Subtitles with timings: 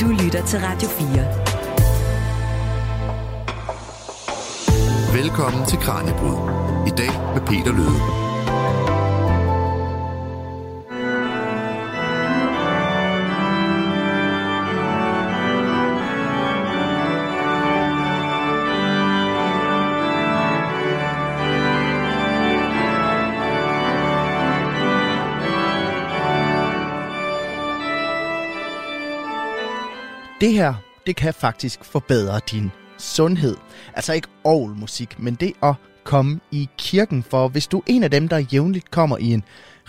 [0.00, 1.06] Du lytter til Radio 4.
[5.22, 6.38] Velkommen til Kranjebrud.
[6.86, 8.33] I dag med Peter Løde.
[30.44, 30.74] Det her,
[31.06, 33.56] det kan faktisk forbedre din sundhed.
[33.94, 34.28] Altså ikke
[34.76, 37.22] musik, men det at komme i kirken.
[37.22, 39.42] For hvis du er en af dem, der jævnligt kommer i en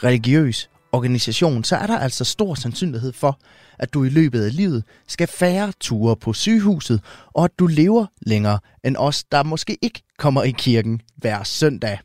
[0.04, 3.40] religiøs organisation, så er der altså stor sandsynlighed for,
[3.80, 7.02] at du i løbet af livet skal færre ture på sygehuset,
[7.34, 12.00] og at du lever længere end os, der måske ikke kommer i kirken hver søndag.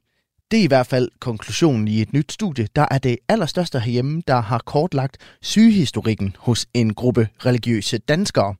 [0.50, 4.22] Det er i hvert fald konklusionen i et nyt studie, der er det allerstørste herhjemme,
[4.26, 8.54] der har kortlagt sygehistorikken hos en gruppe religiøse danskere.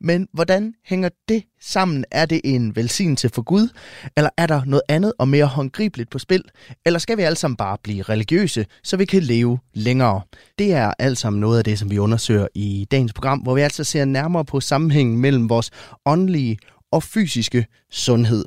[0.00, 2.04] Men hvordan hænger det sammen?
[2.10, 3.68] Er det en velsignelse for Gud?
[4.16, 6.42] Eller er der noget andet og mere håndgribeligt på spil?
[6.86, 10.20] Eller skal vi alle sammen bare blive religiøse, så vi kan leve længere?
[10.58, 13.60] Det er alt sammen noget af det, som vi undersøger i dagens program, hvor vi
[13.60, 15.70] altså ser nærmere på sammenhængen mellem vores
[16.06, 16.58] åndelige
[16.92, 18.44] og fysiske sundhed.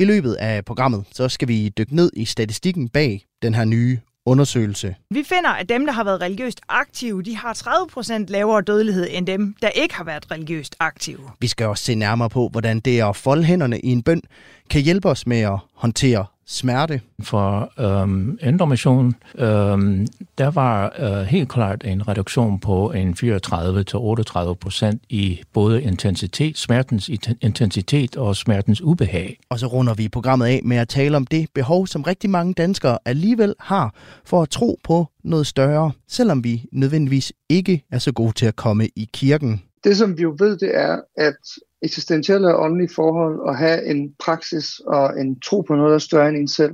[0.00, 3.98] I løbet af programmet, så skal vi dykke ned i statistikken bag den her nye
[4.26, 4.94] undersøgelse.
[5.10, 9.26] Vi finder, at dem, der har været religiøst aktive, de har 30% lavere dødelighed end
[9.26, 11.18] dem, der ikke har været religiøst aktive.
[11.40, 14.22] Vi skal også se nærmere på, hvordan det at folde hænderne i en bøn
[14.70, 17.00] kan hjælpe os med at håndtere smerte.
[17.22, 20.06] For øhm, endomission, øhm,
[20.38, 27.08] der var øh, helt klart en reduktion på en 34-38 procent i både intensitet, smertens
[27.40, 29.38] intensitet og smertens ubehag.
[29.50, 32.54] Og så runder vi programmet af med at tale om det behov, som rigtig mange
[32.54, 38.12] danskere alligevel har for at tro på noget større, selvom vi nødvendigvis ikke er så
[38.12, 39.62] gode til at komme i kirken.
[39.84, 41.36] Det, som vi jo ved, det er, at
[41.82, 45.98] eksistentielle og åndelige forhold, og have en praksis og en tro på noget, der er
[45.98, 46.72] større end en selv,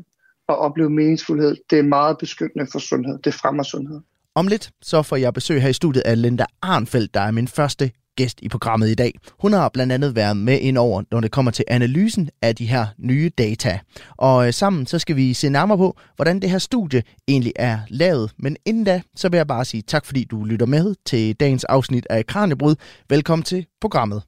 [0.49, 3.19] og opleve meningsfuldhed, det er meget beskyttende for sundhed.
[3.19, 4.01] Det fremmer sundhed.
[4.35, 7.49] Om lidt så får jeg besøg her i studiet af Linda Arnfeldt, der er min
[7.49, 9.13] første gæst i programmet i dag.
[9.41, 12.67] Hun har blandt andet været med ind over, når det kommer til analysen af de
[12.67, 13.79] her nye data.
[14.17, 17.79] Og øh, sammen så skal vi se nærmere på, hvordan det her studie egentlig er
[17.89, 18.33] lavet.
[18.39, 21.65] Men inden da, så vil jeg bare sige tak, fordi du lytter med til dagens
[21.65, 22.75] afsnit af Kranjebrud.
[23.09, 24.23] Velkommen til programmet.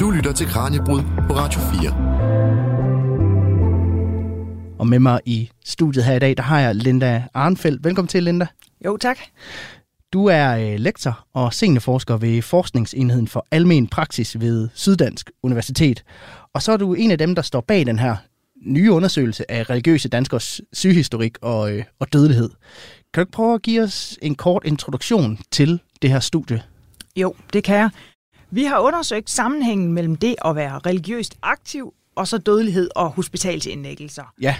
[0.00, 2.71] Du lytter til Kranjebrud på Radio 4.
[4.82, 7.84] Og med mig i studiet her i dag, der har jeg Linda Arnfeldt.
[7.84, 8.46] Velkommen til, Linda.
[8.84, 9.18] Jo, tak.
[10.12, 16.04] Du er øh, lektor og seniorforsker ved Forskningsenheden for Almen Praksis ved Syddansk Universitet.
[16.54, 18.16] Og så er du en af dem, der står bag den her
[18.66, 22.48] nye undersøgelse af religiøse danskers sygehistorik og, øh, og dødelighed.
[22.48, 22.56] Kan
[23.14, 26.62] du ikke prøve at give os en kort introduktion til det her studie?
[27.16, 27.90] Jo, det kan jeg.
[28.50, 34.32] Vi har undersøgt sammenhængen mellem det at være religiøst aktiv og så dødelighed og hospitalsindlæggelser.
[34.40, 34.56] Ja.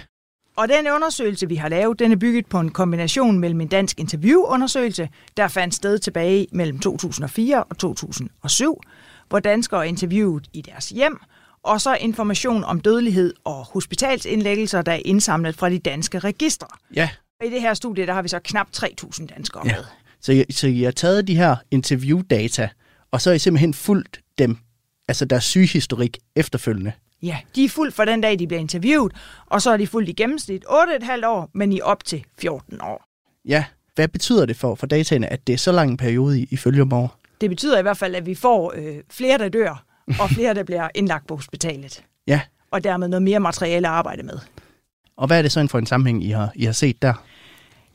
[0.57, 3.99] Og den undersøgelse, vi har lavet, den er bygget på en kombination mellem en dansk
[3.99, 8.81] interviewundersøgelse, der fandt sted tilbage mellem 2004 og 2007,
[9.29, 11.19] hvor danskere er interviewet i deres hjem,
[11.63, 16.67] og så information om dødelighed og hospitalsindlæggelser, der er indsamlet fra de danske registre.
[16.95, 17.09] Ja.
[17.45, 19.75] I det her studie, der har vi så knap 3.000 danskere Ja.
[19.75, 19.83] med.
[20.21, 22.69] Så I, så I har taget de her interviewdata,
[23.11, 24.57] og så har I simpelthen fulgt dem,
[25.07, 26.91] altså deres sygehistorik efterfølgende.
[27.23, 29.13] Ja, de er fuldt fra den dag, de bliver interviewet,
[29.45, 33.05] og så er de fuldt i gennemsnit 8,5 år, men i op til 14 år.
[33.45, 36.47] Ja, hvad betyder det for, for dataene, at det er så lang en periode, I,
[36.51, 36.57] I
[36.91, 37.07] over?
[37.41, 39.83] Det betyder i hvert fald, at vi får øh, flere, der dør,
[40.19, 42.03] og flere, der bliver indlagt på hospitalet.
[42.27, 42.41] Ja,
[42.71, 44.39] Og dermed noget mere materiale at arbejde med.
[45.17, 47.13] og hvad er det så for en sammenhæng, I har, I har set der?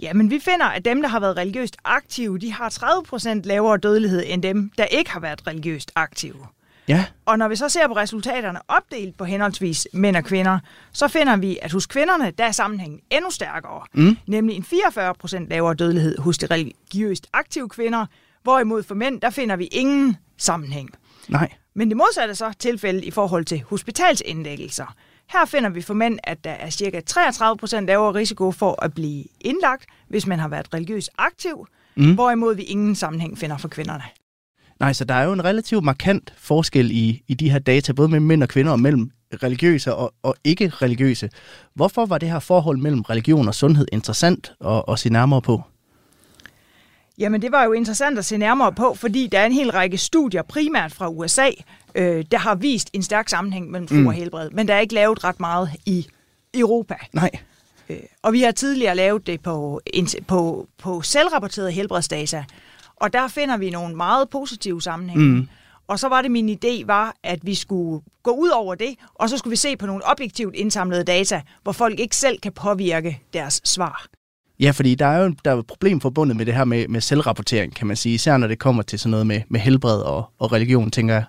[0.01, 3.77] Ja, men vi finder, at dem, der har været religiøst aktive, de har 30% lavere
[3.79, 6.35] dødelighed end dem, der ikke har været religiøst aktive.
[6.89, 10.59] Ja, Og når vi så ser på resultaterne opdelt på henholdsvis mænd og kvinder,
[10.93, 13.83] så finder vi, at hos kvinderne, der er sammenhængen endnu stærkere.
[13.95, 14.17] Mm.
[14.27, 18.07] Nemlig en 44% lavere dødelighed hos de religiøst aktive kvinder,
[18.43, 20.91] hvorimod for mænd, der finder vi ingen sammenhæng.
[21.29, 21.53] nej.
[21.75, 24.95] Men det modsatte så tilfældet i forhold til hospitalsindlæggelser.
[25.33, 27.03] Her finder vi for mænd, at der er ca.
[27.11, 32.15] 33% lavere risiko for at blive indlagt, hvis man har været religiøst aktiv, mm.
[32.15, 34.03] hvorimod vi ingen sammenhæng finder for kvinderne.
[34.81, 38.09] Nej, så der er jo en relativt markant forskel i, i de her data, både
[38.09, 39.11] mellem mænd og kvinder og mellem
[39.43, 41.31] religiøse og, og ikke-religiøse.
[41.75, 45.63] Hvorfor var det her forhold mellem religion og sundhed interessant at, at se nærmere på?
[47.19, 49.99] Jamen, det var jo interessant at se nærmere på, fordi der er en hel række
[49.99, 51.51] studier, primært fra USA,
[51.95, 54.07] øh, der har vist en stærk sammenhæng mellem tro Mm.
[54.07, 54.51] og helbred.
[54.51, 56.07] Men der er ikke lavet ret meget i
[56.55, 56.95] Europa.
[57.13, 57.31] Nej.
[57.89, 59.81] Øh, og vi har tidligere lavet det på,
[60.27, 62.45] på, på selvrapporterede helbredsdata,
[63.01, 65.25] og der finder vi nogle meget positive sammenhænge.
[65.25, 65.49] Mm.
[65.89, 69.29] Og så var det min idé var, at vi skulle gå ud over det, og
[69.29, 73.23] så skulle vi se på nogle objektivt indsamlede data, hvor folk ikke selv kan påvirke
[73.33, 74.07] deres svar.
[74.61, 77.01] Ja, fordi der er jo der er et problem forbundet med det her med, med
[77.01, 78.15] selvrapportering, kan man sige.
[78.15, 81.25] Især når det kommer til sådan noget med, med helbred og, og religion, tænker jeg.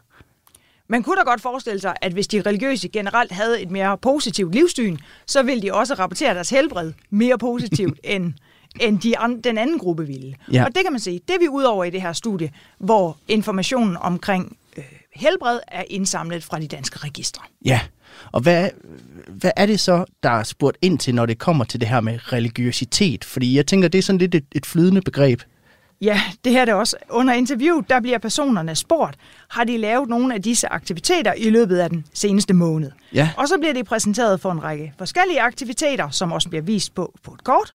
[0.87, 4.55] Man kunne da godt forestille sig, at hvis de religiøse generelt havde et mere positivt
[4.55, 8.33] livssyn, så ville de også rapportere deres helbred mere positivt end,
[8.81, 10.35] end de an, den anden gruppe ville.
[10.51, 10.65] Ja.
[10.65, 13.17] Og det kan man se, det er vi ud over i det her studie, hvor
[13.27, 14.83] informationen omkring øh,
[15.15, 17.43] helbred er indsamlet fra de danske registre.
[17.65, 17.79] Ja,
[18.31, 18.69] og hvad,
[19.27, 22.01] hvad er det så, der er spurgt ind til, når det kommer til det her
[22.01, 23.25] med religiøsitet?
[23.25, 25.41] Fordi jeg tænker, det er sådan lidt et, et flydende begreb.
[26.01, 26.97] Ja, det her er det også.
[27.09, 29.17] Under interviewet, der bliver personerne spurgt,
[29.49, 32.91] har de lavet nogle af disse aktiviteter i løbet af den seneste måned.
[33.13, 33.29] Ja.
[33.37, 37.19] Og så bliver de præsenteret for en række forskellige aktiviteter, som også bliver vist på,
[37.23, 37.71] på et kort.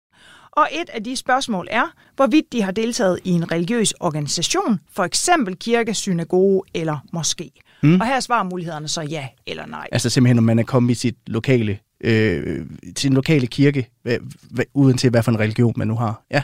[0.55, 1.83] Og et af de spørgsmål er,
[2.15, 7.79] hvorvidt de har deltaget i en religiøs organisation, for eksempel kirke, synagoge eller moské.
[7.83, 8.01] Mm.
[8.01, 9.87] Og her er svarmulighederne så ja eller nej.
[9.91, 12.65] Altså simpelthen, om man er kommet i sit lokale, øh,
[12.97, 13.89] sin lokale kirke,
[14.73, 16.23] uden til hvad for en religion man nu har.
[16.31, 16.43] Ja.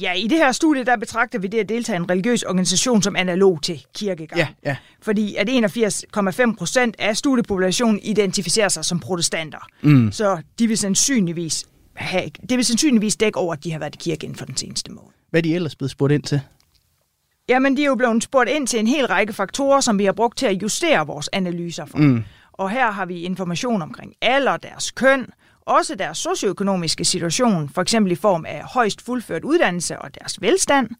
[0.00, 3.02] Ja, i det her studie, der betragter vi det at deltage i en religiøs organisation
[3.02, 4.38] som analog til kirkegang.
[4.38, 4.76] Ja, ja.
[5.02, 9.66] Fordi at 81,5 procent af studiepopulationen identificerer sig som protestanter.
[9.82, 10.12] Mm.
[10.12, 11.66] Så de vil sandsynligvis
[11.98, 14.56] have, det vil sandsynligvis dække over, at de har været i kirke inden for den
[14.56, 15.10] seneste måned.
[15.30, 16.40] Hvad er de ellers blevet spurgt ind til?
[17.48, 20.12] Jamen, de er jo blevet spurgt ind til en hel række faktorer, som vi har
[20.12, 21.98] brugt til at justere vores analyser for.
[21.98, 22.24] Mm.
[22.52, 25.26] Og her har vi information omkring alder, deres køn,
[25.60, 30.90] også deres socioøkonomiske situation, for eksempel i form af højst fuldført uddannelse og deres velstand.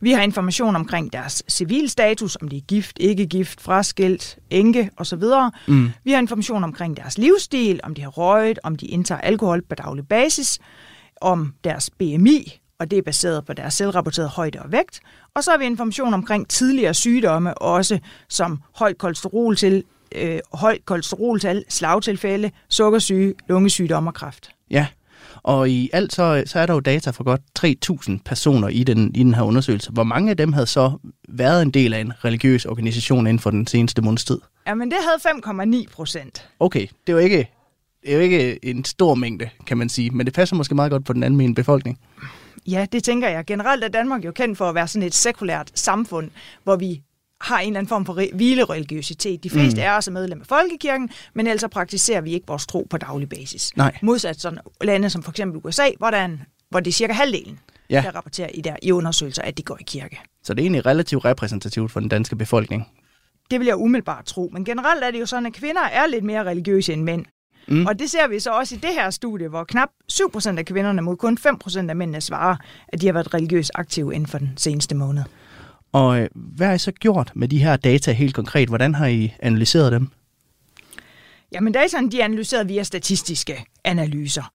[0.00, 5.22] Vi har information omkring deres civilstatus, om de er gift, ikke gift, fraskilt, enke osv.
[5.68, 5.90] Mm.
[6.04, 9.74] Vi har information omkring deres livsstil, om de har røget, om de indtager alkohol på
[9.74, 10.58] daglig basis,
[11.20, 15.00] om deres BMI, og det er baseret på deres selvrapporterede højde og vægt.
[15.34, 19.84] Og så har vi information omkring tidligere sygdomme, også som højt kolesterol til,
[20.14, 24.50] øh, højt kolesteroltal, slagtilfælde, sukkersyge, lungesygdom og kræft.
[24.70, 24.86] Ja,
[25.46, 29.14] og i alt så, så er der jo data for godt 3.000 personer i den,
[29.14, 29.90] i den her undersøgelse.
[29.92, 30.92] Hvor mange af dem havde så
[31.28, 34.38] været en del af en religiøs organisation inden for den seneste måneds tid?
[34.66, 35.36] Jamen, det havde
[35.84, 36.48] 5,9 procent.
[36.60, 37.48] Okay, det var ikke,
[38.02, 40.90] det er jo ikke en stor mængde, kan man sige, men det passer måske meget
[40.90, 41.98] godt på den almindelige befolkning.
[42.66, 43.44] Ja, det tænker jeg.
[43.44, 46.30] Generelt er Danmark jo kendt for at være sådan et sekulært samfund,
[46.64, 47.02] hvor vi
[47.40, 49.44] har en eller anden form for hvilereligiøsitet.
[49.44, 49.86] De fleste mm.
[49.86, 53.76] er også medlem af folkekirken, men ellers praktiserer vi ikke vores tro på daglig basis.
[53.76, 53.98] Nej.
[54.02, 57.12] Modsat sådan lande som for eksempel USA, hvor, der er en, hvor det er cirka
[57.12, 57.58] halvdelen,
[57.90, 58.02] ja.
[58.04, 60.20] der rapporterer i, der, i undersøgelser, at de går i kirke.
[60.42, 62.88] Så det er egentlig relativt repræsentativt for den danske befolkning.
[63.50, 64.50] Det vil jeg umiddelbart tro.
[64.52, 67.24] Men generelt er det jo sådan, at kvinder er lidt mere religiøse end mænd.
[67.68, 67.86] Mm.
[67.86, 71.02] Og det ser vi så også i det her studie, hvor knap 7% af kvinderne
[71.02, 72.56] mod kun 5% af mændene svarer,
[72.88, 75.22] at de har været religiøst aktive inden for den seneste måned.
[75.92, 78.68] Og øh, hvad har I så gjort med de her data helt konkret?
[78.68, 80.08] Hvordan har I analyseret dem?
[81.52, 84.52] Jamen dataen de er analyseret via statistiske analyser.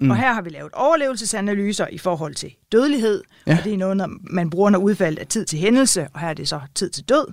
[0.00, 0.10] Mm.
[0.10, 3.58] Og her har vi lavet overlevelsesanalyser i forhold til dødelighed, ja.
[3.58, 6.34] og det er noget, man bruger, når udfaldet er tid til hændelse, og her er
[6.34, 7.26] det så tid til død.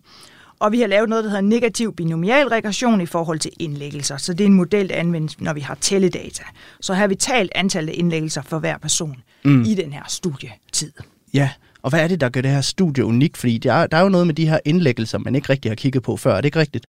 [0.59, 4.17] Og vi har lavet noget, der hedder negativ binomial regression i forhold til indlæggelser.
[4.17, 6.43] Så det er en model, der anvendes, når vi har tælledata.
[6.81, 9.61] Så her har vi talt antallet af indlæggelser for hver person mm.
[9.61, 10.91] i den her studietid.
[11.33, 11.49] Ja,
[11.81, 13.37] og hvad er det, der gør det her studie unikt?
[13.37, 15.75] Fordi der er, der er jo noget med de her indlæggelser, man ikke rigtig har
[15.75, 16.31] kigget på før.
[16.31, 16.85] Er det ikke rigtigt?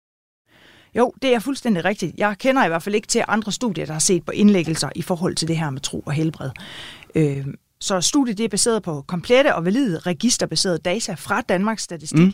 [0.96, 2.14] Jo, det er fuldstændig rigtigt.
[2.18, 5.02] Jeg kender i hvert fald ikke til andre studier, der har set på indlæggelser i
[5.02, 6.50] forhold til det her med tro og helbred.
[7.14, 7.46] Øh,
[7.80, 12.18] så studiet det er baseret på komplette og valide registerbaserede data fra Danmarks Statistik.
[12.18, 12.32] Mm.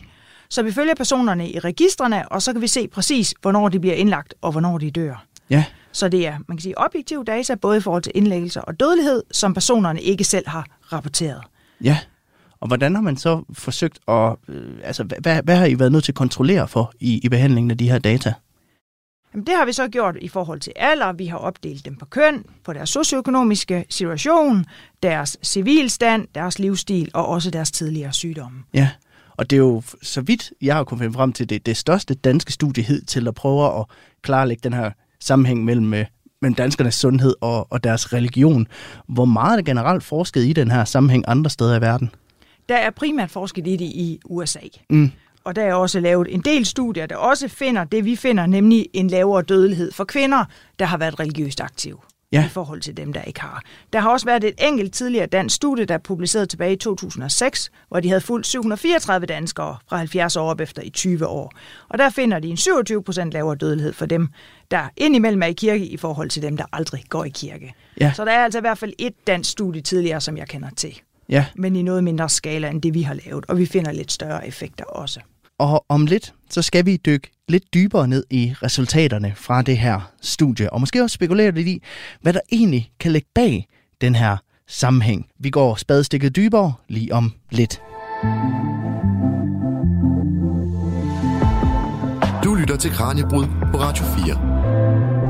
[0.49, 3.95] Så vi følger personerne i registrene, og så kan vi se præcis, hvornår de bliver
[3.95, 5.25] indlagt og hvornår de dør.
[5.49, 5.65] Ja.
[5.91, 9.23] Så det er, man kan sige, objektive data, både i forhold til indlæggelser og dødelighed,
[9.31, 11.41] som personerne ikke selv har rapporteret.
[11.83, 11.99] Ja,
[12.61, 16.03] og hvordan har man så forsøgt at, øh, altså hvad, hvad har I været nødt
[16.03, 18.33] til at kontrollere for i, i behandlingen af de her data?
[19.33, 21.13] Jamen, det har vi så gjort i forhold til alder.
[21.13, 24.65] Vi har opdelt dem på køn, på deres socioøkonomiske situation,
[25.03, 28.63] deres civilstand, deres livsstil og også deres tidligere sygdomme.
[28.73, 28.89] Ja,
[29.37, 32.13] og det er jo, så vidt jeg har kunnet finde frem til, det, det største
[32.13, 33.85] danske studie til at prøve at
[34.21, 36.05] klarlægge den her sammenhæng mellem, øh,
[36.41, 38.67] mellem danskernes sundhed og, og deres religion.
[39.07, 42.11] Hvor meget er det generelt forsket i den her sammenhæng andre steder i verden?
[42.69, 44.59] Der er primært forsket i det i USA.
[44.89, 45.11] Mm.
[45.43, 48.87] Og der er også lavet en del studier, der også finder det, vi finder, nemlig
[48.93, 50.45] en lavere dødelighed for kvinder,
[50.79, 51.97] der har været religiøst aktive.
[52.31, 52.45] ja.
[52.45, 53.63] i forhold til dem, der ikke har.
[53.93, 57.71] Der har også været et enkelt tidligere dansk studie, der er publiceret tilbage i 2006,
[57.87, 61.51] hvor de havde fulgt 734 danskere fra 70 år op efter i 20 år.
[61.89, 64.27] Og der finder de en 27 procent lavere dødelighed for dem,
[64.71, 67.73] der indimellem er i kirke, i forhold til dem, der aldrig går i kirke.
[68.01, 68.11] Ja.
[68.15, 71.01] Så der er altså i hvert fald et dansk studie tidligere, som jeg kender til.
[71.29, 71.45] Ja.
[71.55, 74.47] Men i noget mindre skala end det, vi har lavet, og vi finder lidt større
[74.47, 75.19] effekter også.
[75.57, 80.11] Og om lidt, så skal vi dykke lidt dybere ned i resultaterne fra det her
[80.21, 81.83] studie, og måske også spekulere lidt i,
[82.21, 83.67] hvad der egentlig kan ligge bag
[84.01, 85.27] den her sammenhæng.
[85.39, 87.81] Vi går spadestikket dybere lige om lidt.
[92.43, 95.28] Du lytter til Kranjebrud på Radio 4.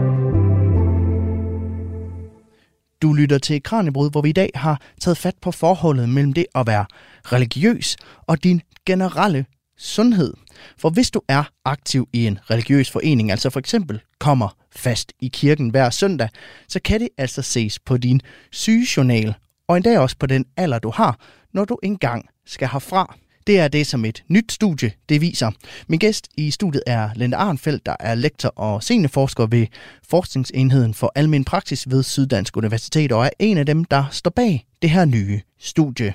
[3.02, 6.46] Du lytter til Kranjebrud, hvor vi i dag har taget fat på forholdet mellem det
[6.56, 6.86] at være
[7.24, 9.46] religiøs og din generelle
[9.78, 10.34] sundhed.
[10.78, 15.28] For hvis du er aktiv i en religiøs forening, altså for eksempel kommer fast i
[15.28, 16.30] kirken hver søndag,
[16.68, 19.36] så kan det altså ses på din sygejournal,
[19.68, 21.20] og endda også på den alder, du har,
[21.54, 23.16] når du engang skal herfra.
[23.50, 25.52] Det er det, som et nyt studie det viser.
[25.88, 29.68] Min gæst i studiet er Lente Arnfeldt, der er lektor og seniorforsker ved
[30.10, 34.66] Forskningsenheden for Almen Praksis ved Syddansk Universitet, og er en af dem, der står bag
[34.82, 36.14] det her nye studie.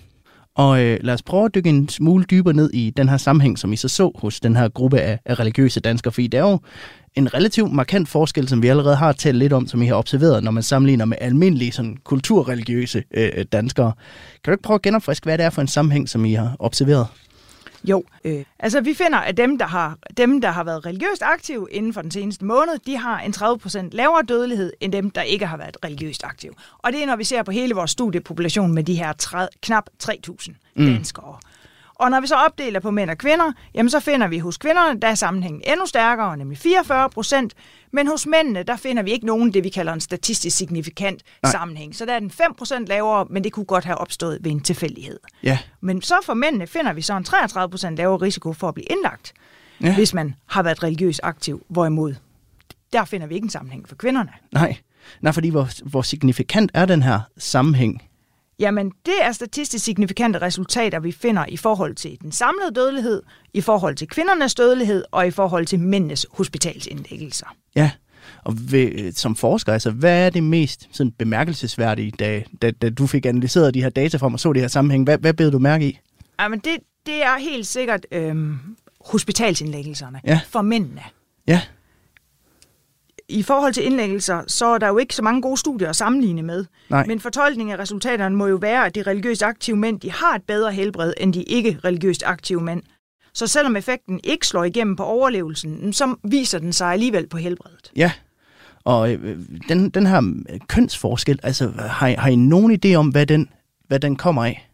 [0.56, 3.58] Og øh, lad os prøve at dykke en smule dybere ned i den her sammenhæng,
[3.58, 6.50] som I så så hos den her gruppe af, af religiøse danskere, fordi det er
[6.50, 6.58] jo
[7.14, 10.44] en relativt markant forskel, som vi allerede har talt lidt om, som I har observeret,
[10.44, 13.92] når man sammenligner med almindelige sådan, kulturreligiøse øh, danskere.
[14.44, 16.56] Kan du ikke prøve at genopfriske, hvad det er for en sammenhæng, som I har
[16.58, 17.06] observeret?
[17.85, 21.69] Jo, øh, altså vi finder, at dem der, har, dem, der har været religiøst aktive
[21.71, 25.47] inden for den seneste måned, de har en 30% lavere dødelighed, end dem, der ikke
[25.47, 26.53] har været religiøst aktive.
[26.79, 29.88] Og det er, når vi ser på hele vores studiepopulation med de her 30, knap
[30.03, 30.87] 3.000 mm.
[30.87, 31.37] danskere.
[31.95, 35.00] Og når vi så opdeler på mænd og kvinder, jamen så finder vi hos kvinderne,
[35.00, 37.55] der er sammenhængen endnu stærkere, nemlig 44 procent.
[37.94, 41.52] Men hos mændene, der finder vi ikke nogen det, vi kalder en statistisk signifikant Nej.
[41.52, 41.94] sammenhæng.
[41.96, 44.60] Så der er den 5 procent lavere, men det kunne godt have opstået ved en
[44.60, 45.18] tilfældighed.
[45.42, 45.58] Ja.
[45.80, 48.86] Men så for mændene finder vi så en 33 procent lavere risiko for at blive
[48.90, 49.32] indlagt,
[49.80, 49.94] ja.
[49.94, 51.66] hvis man har været religiøst aktiv.
[51.68, 52.14] Hvorimod,
[52.92, 54.32] der finder vi ikke en sammenhæng for kvinderne.
[54.52, 54.76] Nej,
[55.20, 58.02] Nej fordi hvor, hvor signifikant er den her sammenhæng?
[58.58, 63.23] Jamen, det er statistisk signifikante resultater, vi finder i forhold til den samlede dødelighed,
[63.54, 67.46] i forhold til kvindernes dødelighed og i forhold til mændenes hospitalsindlæggelser.
[67.76, 67.90] Ja,
[68.44, 73.06] og ved, som forsker, altså, hvad er det mest sådan, bemærkelsesværdige, da, da, da du
[73.06, 75.04] fik analyseret de her data for mig og så det her sammenhæng?
[75.04, 75.99] Hvad, hvad bed du mærke i?
[76.40, 78.58] Jamen, det, det er helt sikkert øhm,
[79.00, 80.40] hospitalsindlæggelserne ja.
[80.49, 81.02] for mændene.
[81.46, 81.61] Ja
[83.28, 86.43] i forhold til indlæggelser, så er der jo ikke så mange gode studier at sammenligne
[86.43, 86.64] med.
[86.90, 87.07] Nej.
[87.07, 90.43] Men fortolkningen af resultaterne må jo være, at de religiøst aktive mænd de har et
[90.43, 92.83] bedre helbred end de ikke religiøst aktive mænd.
[93.35, 97.93] Så selvom effekten ikke slår igennem på overlevelsen, så viser den sig alligevel på helbredet.
[97.97, 98.12] Ja,
[98.85, 99.38] og øh,
[99.69, 100.23] den, den her
[100.69, 103.49] kønsforskel, altså har, har I nogen idé om, hvad den,
[103.88, 104.69] hvad den kommer af?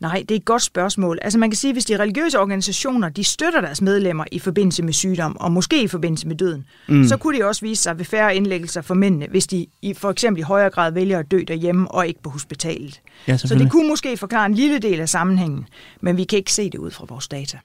[0.00, 1.18] Nej, det er et godt spørgsmål.
[1.22, 4.92] Altså man kan sige, hvis de religiøse organisationer de støtter deres medlemmer i forbindelse med
[4.92, 7.04] sygdom, og måske i forbindelse med døden, mm.
[7.04, 10.10] så kunne det også vise sig ved færre indlæggelser for mændene, hvis de i, for
[10.10, 13.00] eksempel i højere grad vælger at dø derhjemme og ikke på hospitalet.
[13.28, 15.66] Ja, så det kunne måske forklare en lille del af sammenhængen,
[16.00, 17.58] men vi kan ikke se det ud fra vores data.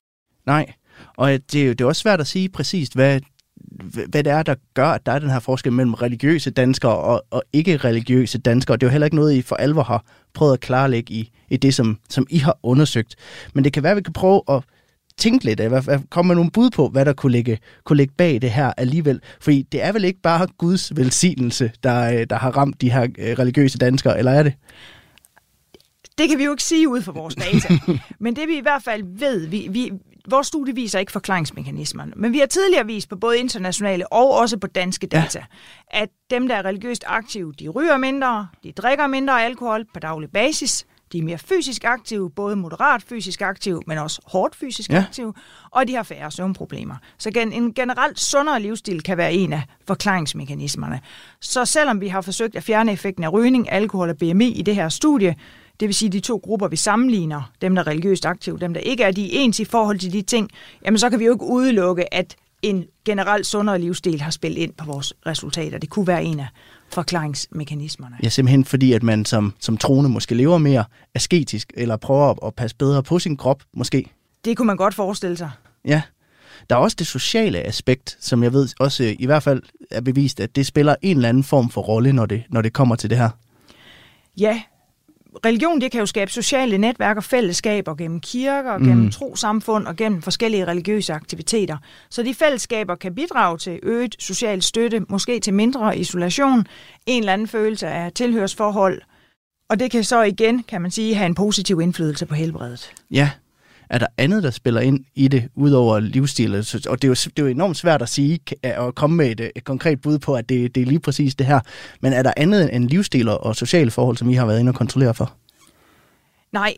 [0.45, 0.73] Nej,
[1.17, 3.19] og det er jo det er også svært at sige præcist, hvad
[4.09, 7.25] hvad det er, der gør, at der er den her forskel mellem religiøse danskere og,
[7.31, 8.77] og ikke-religiøse danskere.
[8.77, 10.03] Det er jo heller ikke noget, I for alvor har
[10.35, 13.15] prøvet at klarlægge i, i det, som, som I har undersøgt.
[13.53, 14.63] Men det kan være, at vi kan prøve at
[15.17, 18.41] tænke lidt af, komme med nogle bud på, hvad der kunne ligge, kunne ligge bag
[18.41, 19.21] det her alligevel.
[19.41, 23.39] Fordi det er vel ikke bare Guds velsignelse, der, der har ramt de her øh,
[23.39, 24.53] religiøse danskere, eller er det?
[26.17, 27.77] Det kan vi jo ikke sige ud fra vores data.
[28.19, 29.91] Men det vi i hvert fald ved, vi, vi,
[30.29, 34.57] vores studie viser ikke forklaringsmekanismerne, men vi har tidligere vist på både internationale og også
[34.57, 35.39] på danske data,
[35.93, 36.01] ja.
[36.01, 40.31] at dem, der er religiøst aktive, de ryger mindre, de drikker mindre alkohol på daglig
[40.31, 44.97] basis, de er mere fysisk aktive, både moderat fysisk aktive, men også hårdt fysisk ja.
[44.97, 45.33] aktive,
[45.71, 46.95] og de har færre søvnproblemer.
[47.17, 51.01] Så en generelt sundere livsstil kan være en af forklaringsmekanismerne.
[51.41, 54.75] Så selvom vi har forsøgt at fjerne effekten af rygning, alkohol og BMI i det
[54.75, 55.35] her studie,
[55.79, 58.81] det vil sige de to grupper, vi sammenligner, dem der er religiøst aktive, dem der
[58.81, 60.49] ikke er, de er ens i forhold til de ting,
[60.85, 64.73] jamen så kan vi jo ikke udelukke, at en generelt sundere livsstil har spillet ind
[64.73, 65.77] på vores resultater.
[65.77, 66.47] Det kunne være en af
[66.89, 68.17] forklaringsmekanismerne.
[68.23, 72.55] Ja, simpelthen fordi, at man som, som troende måske lever mere asketisk, eller prøver at
[72.55, 74.05] passe bedre på sin krop, måske.
[74.45, 75.51] Det kunne man godt forestille sig.
[75.85, 76.01] Ja.
[76.69, 80.39] Der er også det sociale aspekt, som jeg ved også i hvert fald er bevist,
[80.39, 83.09] at det spiller en eller anden form for rolle, når det, når det kommer til
[83.09, 83.29] det her.
[84.37, 84.61] Ja,
[85.45, 88.85] religion det kan jo skabe sociale netværk og fællesskaber gennem kirker, mm.
[88.85, 91.77] gennem trosamfund og gennem forskellige religiøse aktiviteter.
[92.09, 96.67] Så de fællesskaber kan bidrage til øget social støtte, måske til mindre isolation,
[97.05, 99.01] en eller anden følelse af tilhørsforhold,
[99.69, 102.91] og det kan så igen, kan man sige, have en positiv indflydelse på helbredet.
[103.11, 103.29] Ja,
[103.89, 106.55] er der andet, der spiller ind i det, udover livsstil?
[106.55, 109.51] Og det er jo, det er jo enormt svært at sige, at komme med et,
[109.55, 111.59] et konkret bud på, at det, det er lige præcis det her.
[112.01, 114.75] Men er der andet end livsstil og sociale forhold, som I har været inde og
[114.75, 115.33] kontrollere for?
[116.51, 116.73] Nej,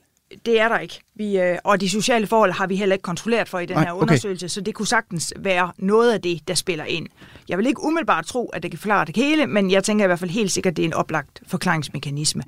[0.46, 1.00] det er der ikke.
[1.16, 3.86] Vi, øh, og de sociale forhold har vi heller ikke kontrolleret for i den Nej,
[3.86, 4.50] her undersøgelse, okay.
[4.50, 7.08] så det kunne sagtens være noget af det, der spiller ind.
[7.50, 10.08] Jeg vil ikke umiddelbart tro, at det kan forklare det hele, men jeg tænker i
[10.08, 12.44] hvert fald helt sikkert, at det er en oplagt forklaringsmekanisme.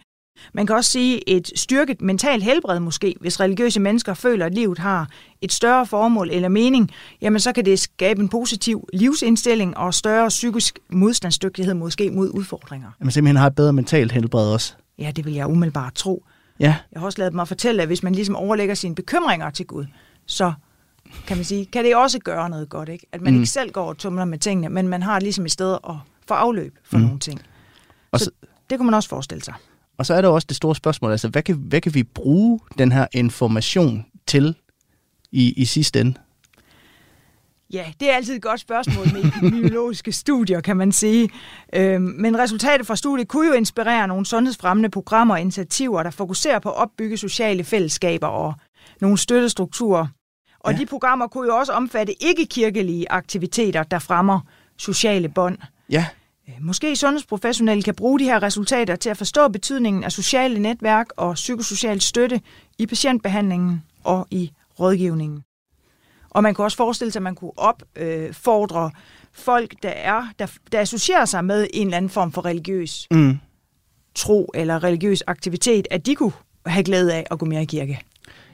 [0.53, 4.77] Man kan også sige et styrket mental helbred måske, hvis religiøse mennesker føler, at livet
[4.77, 5.09] har
[5.41, 6.91] et større formål eller mening,
[7.21, 12.91] jamen så kan det skabe en positiv livsindstilling og større psykisk modstandsdygtighed måske mod udfordringer.
[12.99, 14.73] Jamen simpelthen har et bedre mentalt helbred også.
[14.99, 16.23] Ja, det vil jeg umiddelbart tro.
[16.59, 16.75] Ja.
[16.91, 19.85] Jeg har også lavet mig fortælle, at hvis man ligesom overlægger sine bekymringer til Gud,
[20.25, 20.53] så
[21.27, 23.05] kan man sige, kan det også gøre noget godt, ikke?
[23.11, 23.39] At man mm.
[23.39, 25.95] ikke selv går og tumler med tingene, men man har ligesom et sted at
[26.27, 27.03] få afløb for mm.
[27.03, 27.41] nogle ting.
[28.11, 28.31] Og så, så
[28.69, 29.53] det kunne man også forestille sig.
[29.99, 32.59] Og så er der også det store spørgsmål, altså hvad kan, hvad kan vi bruge
[32.77, 34.55] den her information til
[35.31, 36.13] i, i sidste ende?
[37.73, 41.29] Ja, det er altid et godt spørgsmål med epidemiologiske studier, kan man sige.
[41.73, 46.59] Øhm, men resultatet fra studiet kunne jo inspirere nogle sundhedsfremmende programmer og initiativer, der fokuserer
[46.59, 48.53] på at opbygge sociale fællesskaber og
[49.01, 50.07] nogle støttestrukturer.
[50.59, 50.77] Og ja.
[50.77, 54.39] de programmer kunne jo også omfatte ikke-kirkelige aktiviteter, der fremmer
[54.77, 55.57] sociale bånd.
[55.89, 56.05] Ja.
[56.49, 61.07] Øh, måske sundhedsprofessionelle kan bruge de her resultater til at forstå betydningen af sociale netværk
[61.17, 62.41] og psykosocial støtte
[62.77, 65.43] i patientbehandlingen og i rådgivningen.
[66.29, 68.91] Og man kan også forestille sig, at man kunne opfordre
[69.31, 73.37] folk, der, er, der, der associerer sig med en eller anden form for religiøs mm.
[74.15, 76.31] tro eller religiøs aktivitet, at de kunne
[76.65, 77.99] have glæde af at gå mere i kirke.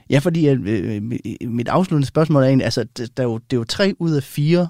[0.10, 1.02] Ja, fordi øh,
[1.42, 2.84] mit afsluttende spørgsmål er egentlig, altså,
[3.18, 4.68] der er jo, det er jo tre ud af fire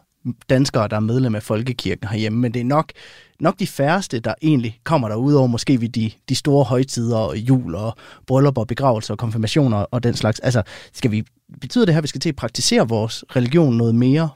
[0.49, 2.91] danskere, der er medlem af Folkekirken herhjemme, men det er nok,
[3.39, 7.33] nok de færreste, der egentlig kommer der ud over måske ved de, de store højtider,
[7.35, 7.95] jul og
[8.27, 10.39] bryllupper, begravelser og konfirmationer og den slags.
[10.39, 10.63] Altså,
[10.93, 11.23] skal vi,
[11.61, 14.29] betyder det her, at vi skal til at praktisere vores religion noget mere?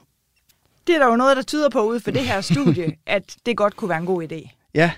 [0.86, 3.56] Det er der jo noget, der tyder på ud for det her studie, at det
[3.56, 4.70] godt kunne være en god idé.
[4.74, 4.90] Ja,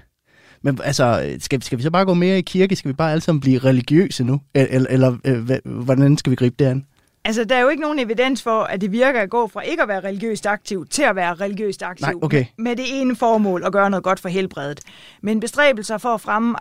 [0.62, 2.76] men altså, skal, skal vi så bare gå mere i kirke?
[2.76, 4.40] Skal vi bare alle sammen blive religiøse nu?
[4.54, 6.84] Eller, eller øh, hvordan skal vi gribe det an?
[7.24, 9.82] Altså, der er jo ikke nogen evidens for, at det virker at gå fra ikke
[9.82, 12.06] at være religiøst aktiv til at være religiøst aktiv.
[12.06, 12.44] Nej, okay.
[12.58, 14.80] Med det ene formål at gøre noget godt for helbredet.
[15.22, 16.56] Men bestræbelser for at fremme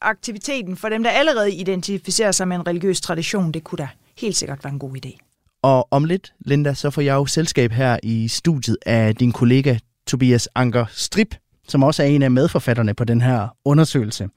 [0.00, 4.36] aktiviteten for dem, der allerede identificerer sig med en religiøs tradition, det kunne da helt
[4.36, 5.18] sikkert være en god idé.
[5.62, 9.76] Og om lidt, Linda, så får jeg jo selskab her i studiet af din kollega
[10.06, 11.34] Tobias Anker Strip,
[11.68, 14.28] som også er en af medforfatterne på den her undersøgelse.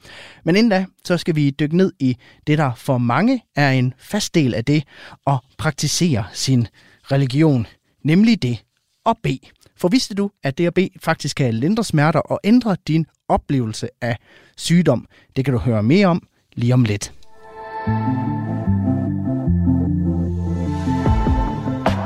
[0.43, 2.17] Men inden da, så skal vi dykke ned i
[2.47, 4.83] det, der for mange er en fast del af det
[5.27, 6.67] at praktisere sin
[7.11, 7.67] religion,
[8.03, 8.63] nemlig det
[9.05, 9.39] at bede.
[9.77, 13.89] For vidste du, at det at bede faktisk kan lindre smerter og ændre din oplevelse
[14.01, 14.17] af
[14.57, 15.07] sygdom?
[15.35, 17.13] Det kan du høre mere om lige om lidt.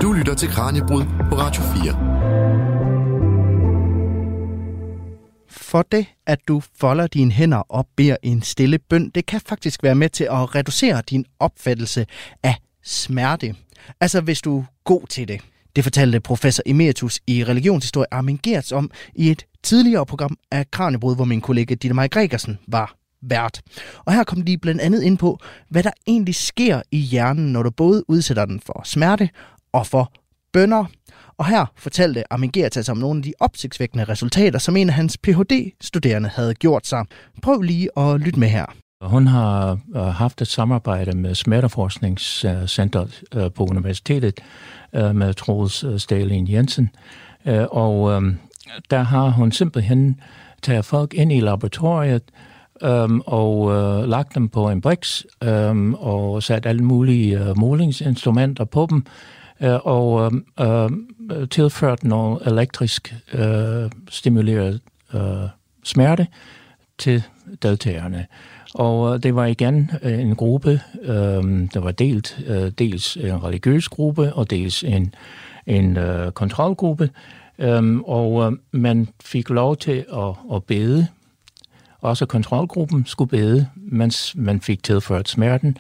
[0.02, 2.75] Du lytter til Kranjebrud på Radio 4
[5.66, 9.84] for det, at du folder dine hænder og beder en stille bøn, det kan faktisk
[9.84, 12.06] være med til at reducere din opfattelse
[12.44, 13.56] af smerte.
[14.02, 15.42] Altså hvis du er god til det.
[15.76, 21.16] Det fortalte professor emeritus i religionshistorie Armin Gertz om i et tidligere program af Kranjebrud,
[21.16, 23.62] hvor min kollega Dinamai Gregersen var vært.
[24.06, 27.64] Og her kom de blandt andet ind på, hvad der egentlig sker i hjernen, når
[27.64, 29.30] du både udsætter den for smerte
[29.74, 30.12] og for
[30.54, 30.86] bønder.
[31.38, 36.30] Og her fortalte Amigertas om nogle af de opsigtsvækkende resultater, som en af hans Ph.D.-studerende
[36.30, 37.06] havde gjort sig.
[37.42, 38.66] Prøv lige at lytte med her.
[39.02, 44.40] Hun har øh, haft et samarbejde med Smerteforskningscenteret øh, på universitetet
[44.96, 46.90] øh, med Troels Stalin Jensen.
[47.72, 48.24] Og
[48.90, 50.20] der har hun simpelthen
[50.62, 52.24] taget folk ind i laboratoriet
[53.26, 53.68] og
[54.08, 55.26] lagt dem på en briks
[55.98, 59.06] og sat alle mulige målingsinstrumenter på dem
[59.62, 60.90] Øh, og øh,
[61.50, 64.82] tilført noget elektrisk øh, stimuleret
[65.14, 65.22] øh,
[65.84, 66.28] smerte
[66.98, 67.24] til
[67.64, 68.26] deltagerne.
[68.74, 73.44] Og øh, det var igen øh, en gruppe, øh, der var delt, øh, dels en
[73.44, 75.14] religiøs gruppe og dels en,
[75.66, 77.10] en øh, kontrolgruppe.
[77.60, 81.08] Øh, og øh, man fik lov til at, at bede.
[82.02, 85.78] Også kontrolgruppen skulle bede, mens man fik tilført smerten.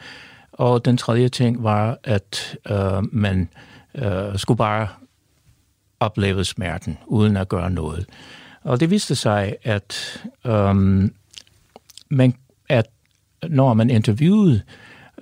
[0.57, 3.49] Og den tredje ting var, at øh, man
[3.95, 4.87] øh, skulle bare
[5.99, 8.05] opleve smerten, uden at gøre noget.
[8.63, 10.75] Og det viste sig, at, øh,
[12.09, 12.33] man,
[12.69, 12.85] at
[13.47, 14.61] når man interviewede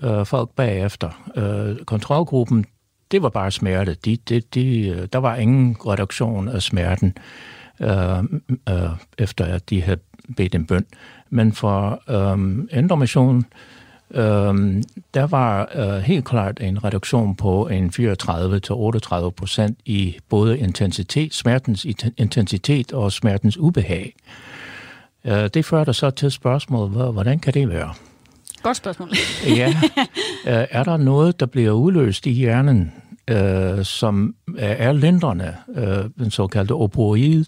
[0.03, 2.65] øh, folk bagefter, øh, kontrolgruppen,
[3.11, 3.93] det var bare smerte.
[4.05, 7.17] De, de, de, øh, der var ingen reduktion af smerten,
[7.79, 8.23] øh,
[8.69, 9.99] øh, efter at de havde
[10.37, 10.85] bedt en bøn.
[11.29, 13.45] Men for øh, endomissionen,
[14.13, 21.33] Øhm, der var øh, helt klart en reduktion på en 34-38 procent i både intensitet,
[21.33, 21.85] smertens
[22.17, 24.15] intensitet og smertens ubehag.
[25.25, 27.93] Øh, det førte så til spørgsmålet, hvordan kan det være?
[28.63, 29.09] Godt spørgsmål.
[29.59, 29.73] ja.
[30.47, 32.93] Øh, er der noget, der bliver udløst i hjernen,
[33.29, 37.45] øh, som er lindrende, øh, den såkaldte opioid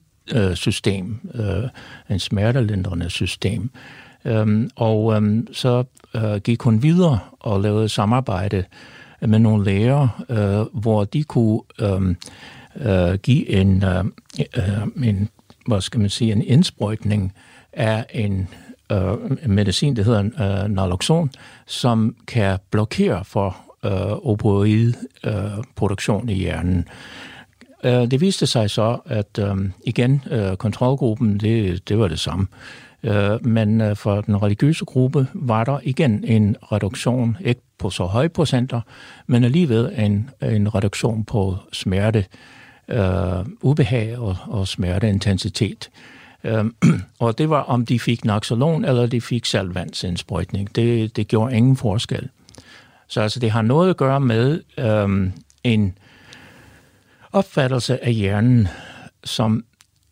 [0.56, 1.70] system, øh,
[2.10, 3.72] en smertelindrende system.
[4.26, 5.84] Øhm, og øhm, så
[6.16, 8.64] øh, gik hun videre og lavede samarbejde
[9.22, 12.16] med nogle læger, øh, hvor de kunne øh,
[12.76, 14.06] øh, give en, øh,
[14.58, 15.30] øh, en,
[15.68, 17.34] hvad skal man sige, en indsprøjtning
[17.74, 18.48] af en
[18.92, 21.32] øh, medicin, der hedder øh, naloxon,
[21.66, 26.88] som kan blokere for øh, opioidproduktion øh, i hjernen.
[27.84, 32.48] Øh, det viste sig så, at øh, igen, øh, kontrolgruppen, det, det var det samme.
[32.52, 37.90] Øh, Øh, men øh, for den religiøse gruppe var der igen en reduktion, ikke på
[37.90, 38.82] så høje procenter,
[39.28, 42.26] men alligevel en, en reduktion på smerte,
[42.88, 45.90] øh, ubehag og, og smerteintensitet.
[46.44, 46.66] Øh,
[47.20, 50.76] og det var, om de fik naxalon eller de fik salvandsindsprøjtning.
[50.76, 52.30] Det, det gjorde ingen forskel.
[53.08, 55.32] Så altså, det har noget at gøre med øh,
[55.64, 55.98] en
[57.32, 58.68] opfattelse af hjernen,
[59.24, 59.64] som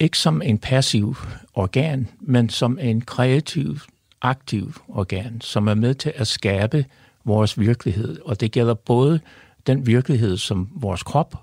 [0.03, 1.15] ikke som en passiv
[1.53, 3.79] organ, men som en kreativ,
[4.21, 6.85] aktiv organ, som er med til at skabe
[7.25, 8.19] vores virkelighed.
[8.25, 9.19] Og det gælder både
[9.67, 11.35] den virkelighed, som vores krop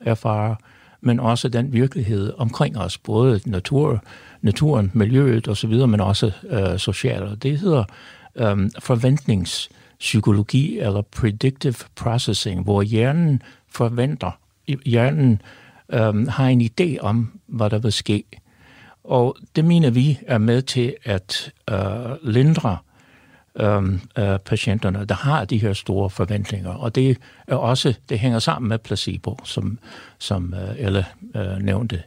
[0.00, 0.54] erfarer,
[1.00, 4.04] men også den virkelighed omkring os, både natur,
[4.42, 7.42] naturen, miljøet osv., men også øh, socialt.
[7.42, 7.84] Det hedder
[8.36, 14.30] øh, forventningspsykologi eller predictive processing, hvor hjernen forventer,
[14.86, 15.40] hjernen
[15.92, 18.24] øh, har en idé om, hvad der vil ske.
[19.04, 21.76] Og det mener vi er med til at øh,
[22.22, 22.78] lindre
[23.60, 23.82] øh,
[24.18, 26.70] øh, patienterne, der har de her store forventninger.
[26.74, 27.18] Og det
[27.48, 29.78] er også det hænger sammen med placebo, som,
[30.18, 32.02] som øh, Elle øh, nævnte.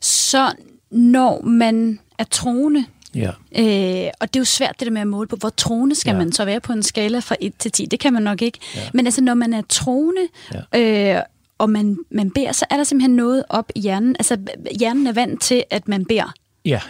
[0.00, 0.52] Så
[0.90, 3.30] når man er troende, Ja.
[3.30, 6.12] Øh, og det er jo svært det der med at måle på, hvor troende skal
[6.12, 6.18] ja.
[6.18, 7.86] man så være på en skala fra 1 til 10.
[7.86, 8.58] Det kan man nok ikke.
[8.76, 8.80] Ja.
[8.94, 10.20] Men altså, når man er troende,
[10.74, 11.16] ja.
[11.16, 11.22] øh,
[11.58, 14.16] og man, man beder, så er der simpelthen noget op i hjernen.
[14.18, 14.36] Altså,
[14.78, 16.32] hjernen er vant til, at man beder.
[16.64, 16.80] Ja.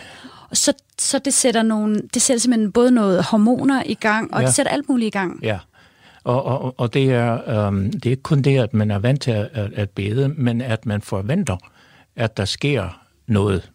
[0.53, 4.47] Så, så det sætter nogle, det sætter simpelthen både noget hormoner i gang, og ja.
[4.47, 5.41] det sætter alt muligt i gang.
[5.43, 5.59] Ja.
[6.25, 9.23] Og, og, og det, er, øhm, det er ikke kun det, at man er vant
[9.23, 11.57] til at, at bede, men at man forventer,
[12.17, 13.71] at der sker noget.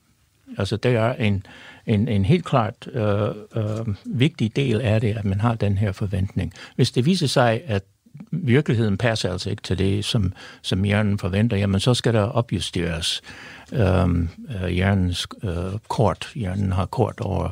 [0.57, 1.45] Altså, det er en,
[1.85, 5.91] en, en helt klart øh, øh, vigtig del af det, at man har den her
[5.91, 6.53] forventning.
[6.75, 7.83] Hvis det viser sig, at
[8.31, 13.21] virkeligheden passer altså ikke til det, som, som hjernen forventer, jamen så skal der opjusteres
[13.73, 14.29] øhm,
[14.63, 15.51] øh, hjernens øh,
[15.89, 16.31] kort.
[16.35, 17.49] Hjernen har kort over,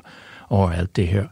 [0.50, 1.26] over alt det her.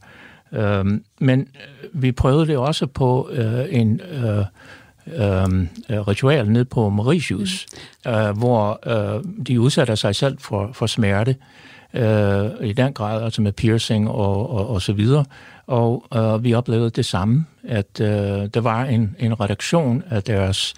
[0.52, 4.46] Øhm, men øh, vi prøvede det også på øh, en øh,
[5.08, 7.66] øh, ritual ned på Mauritius,
[8.06, 8.12] mm.
[8.12, 11.36] øh, hvor øh, de udsætter sig selv for, for smerte
[11.94, 15.26] øh, i den grad, altså med piercing og, og, og så videre.
[15.70, 18.08] Og øh, vi oplevede det samme, at øh,
[18.54, 20.74] der var en, en reduktion af deres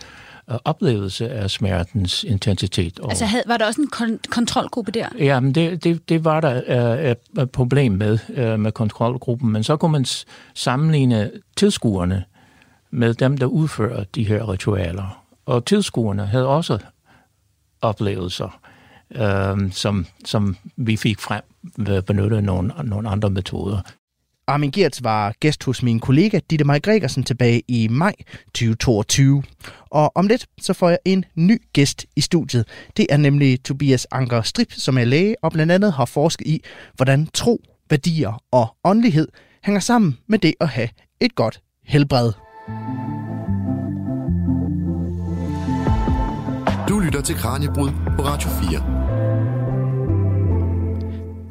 [0.51, 2.99] øh, oplevelse af smertens intensitet.
[2.99, 5.07] Og, altså havde, var der også en kon- kontrolgruppe der?
[5.19, 9.63] Ja, men det, det, det var der øh, et problem med, øh, med kontrolgruppen, men
[9.63, 10.05] så kunne man
[10.53, 12.23] sammenligne tilskuerne
[12.91, 15.23] med dem, der udfører de her ritualer.
[15.45, 16.77] Og tilskuerne havde også
[17.81, 18.59] oplevelser,
[19.11, 21.41] øh, som, som vi fik frem
[21.77, 23.81] ved at benytte nogle, nogle andre metoder.
[24.51, 28.13] Armin Gertz var gæst hos min kollega Ditte Maj Gregersen tilbage i maj
[28.45, 29.43] 2022.
[29.89, 32.67] Og om lidt, så får jeg en ny gæst i studiet.
[32.97, 36.63] Det er nemlig Tobias Anker Strip, som er læge og blandt andet har forsket i,
[36.95, 39.27] hvordan tro, værdier og åndelighed
[39.63, 42.31] hænger sammen med det at have et godt helbred.
[46.89, 49.30] Du lytter til Kranjebrud på Radio 4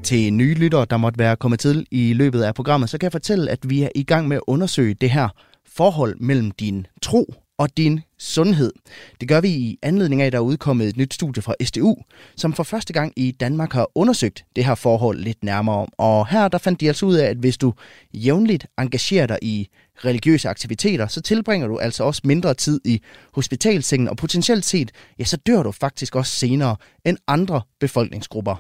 [0.03, 3.13] til nye lyttere, der måtte være kommet til i løbet af programmet, så kan jeg
[3.13, 5.29] fortælle, at vi er i gang med at undersøge det her
[5.67, 8.73] forhold mellem din tro og din sundhed.
[9.21, 11.97] Det gør vi i anledning af, at der er udkommet et nyt studie fra SDU,
[12.37, 15.89] som for første gang i Danmark har undersøgt det her forhold lidt nærmere om.
[15.99, 17.75] Og her der fandt de altså ud af, at hvis du
[18.15, 19.69] jævnligt engagerer dig i
[20.05, 23.01] religiøse aktiviteter, så tilbringer du altså også mindre tid i
[23.33, 28.57] hospitalsengen, og potentielt set, ja, så dør du faktisk også senere end andre befolkningsgrupper.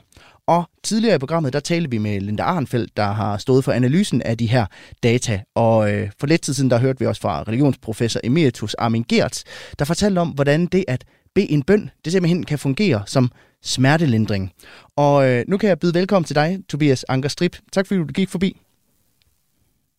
[0.50, 4.22] Og tidligere i programmet, der talte vi med Linda Arnfeldt, der har stået for analysen
[4.22, 4.66] af de her
[5.02, 5.40] data.
[5.54, 9.42] Og øh, for lidt tid siden, der hørte vi også fra religionsprofessor Emeritus Armin Gertz,
[9.78, 13.30] der fortalte om, hvordan det at bede en bøn, det simpelthen kan fungere som
[13.62, 14.52] smertelindring.
[14.96, 17.56] Og øh, nu kan jeg byde velkommen til dig, Tobias Anker Strip.
[17.72, 18.60] Tak fordi du gik forbi.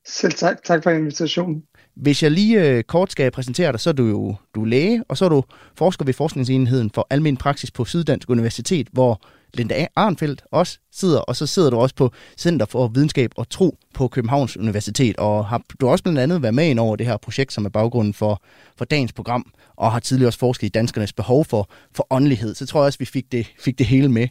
[0.07, 0.63] Selv tak.
[0.63, 1.63] Tak for invitationen.
[1.95, 5.03] Hvis jeg lige øh, kort skal præsentere dig, så er du jo du er læge,
[5.07, 5.43] og så er du
[5.75, 9.21] forsker ved Forskningsenheden for Almen Praksis på Syddansk Universitet, hvor
[9.53, 13.77] Linda Arnfeldt også sidder, og så sidder du også på Center for Videnskab og Tro
[13.93, 17.17] på Københavns Universitet, og har du også blandt andet været med ind over det her
[17.17, 18.43] projekt, som er baggrunden for,
[18.77, 22.55] for dagens program, og har tidligere også forsket i danskernes behov for, for åndelighed.
[22.55, 24.27] Så tror jeg også, vi fik det, fik det hele med.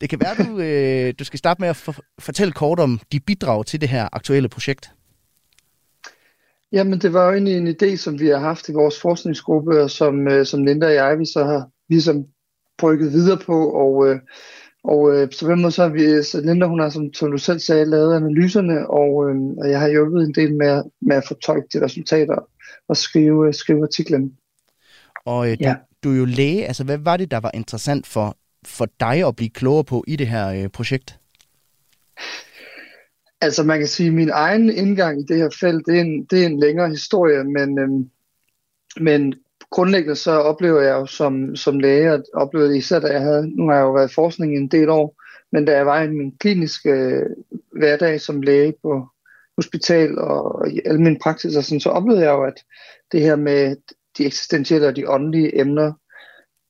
[0.00, 3.20] Det kan være, du, øh, du skal starte med at for, fortælle kort om de
[3.20, 4.90] bidrag til det her aktuelle projekt.
[6.72, 9.90] Jamen, det var jo egentlig en idé, som vi har haft i vores forskningsgruppe, og
[9.90, 12.24] som, øh, som Linda og jeg, vi så har ligesom
[12.78, 14.20] brygget videre på, og, øh,
[14.84, 17.30] og øh, så på den måde så har vi, så Linda hun har, som, som
[17.30, 21.16] du selv sagde, lavet analyserne, og, øh, og jeg har hjulpet en del med, med
[21.16, 22.48] at fortolke de resultater
[22.88, 24.36] og skrive, skrive artiklen.
[25.24, 25.74] Og øh, ja.
[26.02, 29.26] du, du er jo læge, altså hvad var det, der var interessant for, for dig
[29.26, 31.18] at blive klogere på i det her øh, projekt?
[33.40, 36.24] Altså man kan sige, at min egen indgang i det her felt, det er en,
[36.24, 38.10] det er en længere historie, men, øhm,
[39.00, 39.34] men
[39.70, 43.68] grundlæggende så oplever jeg jo som, som læge, at oplevede især da jeg havde, nu
[43.68, 45.16] har jeg jo været i forskning i en del år,
[45.52, 47.26] men da jeg var i min kliniske øh,
[47.78, 49.08] hverdag som læge på
[49.56, 52.64] hospital og i almindelig praksis, og sådan, så oplevede jeg jo, at
[53.12, 53.76] det her med
[54.18, 55.92] de eksistentielle og de åndelige emner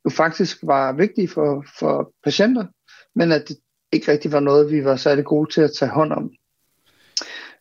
[0.04, 2.66] jo faktisk var vigtige for, for patienter,
[3.14, 3.56] men at det
[3.92, 6.30] ikke rigtig var noget, vi var særlig gode til at tage hånd om.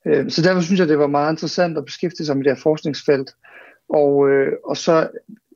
[0.05, 2.61] Øh, så derfor synes jeg, det var meget interessant at beskæftige sig med det her
[2.61, 3.31] forskningsfelt.
[3.93, 5.09] Og, øh, og så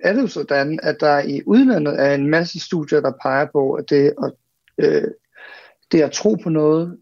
[0.04, 3.74] er det jo sådan, at der i udlandet er en masse studier, der peger på,
[3.74, 4.32] at det at,
[4.78, 5.12] øh,
[5.92, 6.98] det at tro på noget,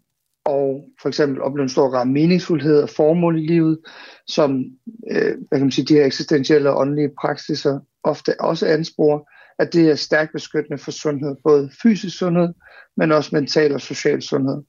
[0.45, 3.79] og for eksempel opleve en stor grad meningsfuldhed og formål i livet,
[4.27, 4.65] som
[5.11, 9.19] øh, hvad kan man sige, de her eksistentielle og åndelige praksiser ofte også ansporer,
[9.59, 12.53] at det er stærkt beskyttende for sundhed, både fysisk sundhed,
[12.97, 14.63] men også mental og social sundhed.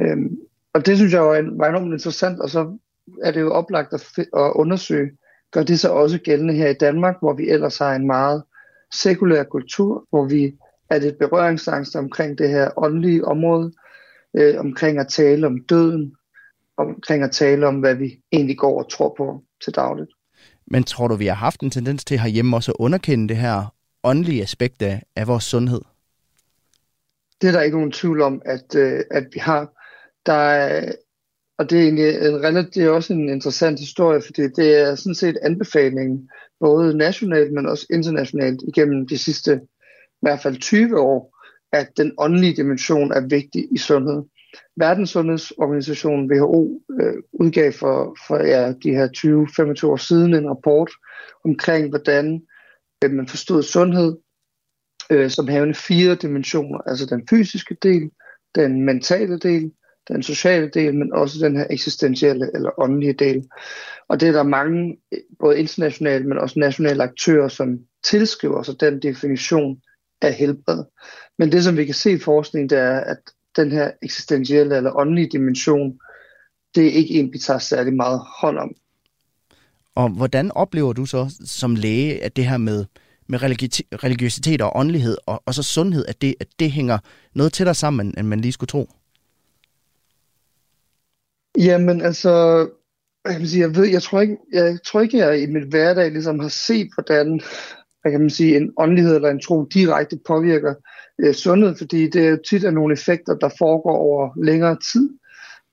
[0.00, 0.36] Øhm,
[0.74, 2.78] og det synes jeg var, var enormt interessant, og så
[3.24, 5.10] er det jo oplagt at, at undersøge,
[5.52, 8.42] gør det så også gældende her i Danmark, hvor vi ellers har en meget
[8.94, 10.54] sekulær kultur, hvor vi
[10.90, 13.72] er det berøringsangst omkring det her åndelige område,
[14.34, 16.14] øh, omkring at tale om døden,
[16.76, 20.10] omkring at tale om, hvad vi egentlig går og tror på til dagligt.
[20.66, 23.74] Men tror du, vi har haft en tendens til herhjemme også at underkende det her
[24.04, 25.80] åndelige aspekt af, af vores sundhed?
[27.40, 29.72] Det er der ikke nogen tvivl om, at, øh, at vi har.
[30.26, 30.92] Der er,
[31.58, 34.94] og det er, egentlig øh, en, det er også en interessant historie, fordi det er
[34.94, 39.60] sådan set anbefalingen, både nationalt, men også internationalt, igennem de sidste
[40.12, 41.38] i hvert fald 20 år,
[41.72, 44.22] at den åndelige dimension er vigtig i sundhed.
[44.76, 49.08] Verdenssundhedsorganisationen WHO øh, udgav for, for ja, de her
[49.84, 50.90] 20-25 år siden en rapport
[51.44, 52.42] omkring, hvordan
[53.04, 54.16] øh, man forstod sundhed
[55.10, 58.10] øh, som havende fire dimensioner, altså den fysiske del,
[58.54, 59.72] den mentale del,
[60.08, 63.48] den sociale del, men også den her eksistentielle eller åndelige del.
[64.08, 64.98] Og det er der mange,
[65.38, 69.80] både internationale, men også nationale aktører, som tilskriver sig den definition
[70.22, 70.84] af helbred.
[71.38, 73.18] Men det, som vi kan se i forskningen, det er, at
[73.56, 75.98] den her eksistentielle eller åndelige dimension,
[76.74, 78.74] det er ikke en, vi tager særlig meget hånd om.
[79.94, 82.84] Og hvordan oplever du så som læge, at det her med,
[83.26, 83.42] med
[84.04, 86.98] religiøsitet og åndelighed og, og så sundhed, at det, at det hænger
[87.34, 88.90] noget tættere sammen, end man lige skulle tro?
[91.58, 92.30] Jamen altså,
[93.24, 96.10] jeg, kan sige, jeg, ved, jeg, tror ikke, jeg tror ikke, jeg i mit hverdag
[96.10, 97.40] ligesom har set, hvordan
[98.02, 100.74] hvad kan man sige, en åndelighed eller en tro direkte påvirker
[101.18, 105.10] øh, sundhed, fordi det er tit af nogle effekter, der foregår over længere tid,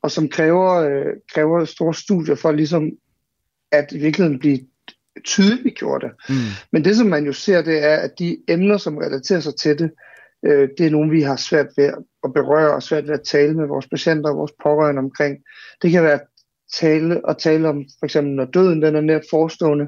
[0.02, 2.92] og som kræver, øh, kræver store studier for ligesom
[3.72, 4.60] at i virkeligheden blive
[5.24, 6.12] tydeligt gjort det.
[6.30, 6.36] Mm.
[6.72, 9.80] Men det, som man jo ser, det er, at de emner, som relaterer sig til
[9.80, 9.92] det,
[10.46, 11.98] øh, det er nogle, vi har svært ved at
[12.34, 15.38] berøre og svært ved at tale med vores patienter og vores pårørende omkring.
[15.82, 16.20] Det kan være
[16.74, 19.88] tale og tale om, for eksempel når døden den er nært forestående,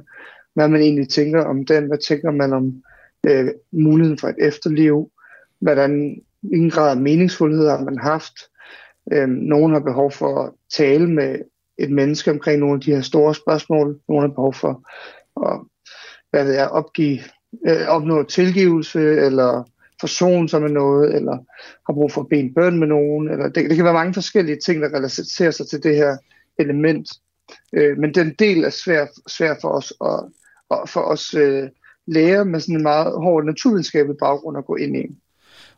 [0.54, 2.84] hvad man egentlig tænker om den, hvad tænker man om
[3.28, 5.12] øh, muligheden for et efterliv,
[5.62, 8.34] hvordan, hvilken grad af meningsfuldhed har man haft.
[9.13, 11.39] Øh, nogen har behov for at tale med
[11.78, 14.00] et menneske omkring nogle af de her store spørgsmål.
[14.08, 14.89] Nogen har behov for
[15.45, 15.60] at
[16.32, 17.19] hvad ved jeg, opgive,
[17.67, 19.63] øh, opnå tilgivelse, eller
[19.99, 21.38] forsone sig med noget, eller
[21.88, 23.29] har brug for at bede en bøn med nogen.
[23.29, 26.17] Eller det, det kan være mange forskellige ting, der relaterer sig til det her
[26.60, 27.10] element.
[27.73, 30.31] Øh, men den del er svær, svær for os, og,
[30.69, 31.69] og for os øh,
[32.07, 35.17] lærer med sådan en meget hård naturvidenskabelig baggrund at gå ind i.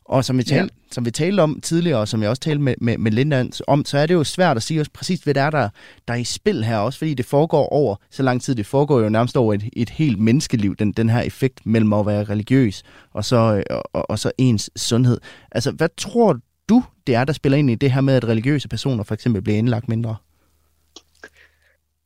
[0.09, 0.93] Og som vi, talte, ja.
[0.93, 3.85] som vi talte om tidligere, og som jeg også talte med, med, med Linda om,
[3.85, 5.69] så er det jo svært at sige også præcis, hvad det er, der,
[6.07, 8.55] der er i spil her, også fordi det foregår over så lang tid.
[8.55, 12.05] Det foregår jo nærmest over et, et helt menneskeliv, den, den her effekt mellem at
[12.05, 15.17] være religiøs og så, og, og så ens sundhed.
[15.51, 18.67] Altså, hvad tror du, det er, der spiller ind i det her med, at religiøse
[18.67, 20.15] personer for eksempel bliver indlagt mindre?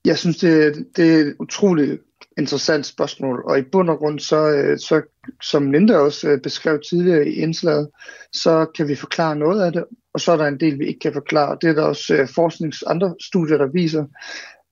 [0.06, 2.02] Jeg synes, det, det er utroligt
[2.38, 5.02] interessant spørgsmål, og i bund og grund, så, øh, så
[5.41, 7.89] som Linda også øh, beskrev tidligere i indslaget,
[8.33, 9.83] så kan vi forklare noget af det,
[10.13, 11.57] og så er der en del, vi ikke kan forklare.
[11.62, 14.05] Det er der også øh, forsknings andre studier, der viser,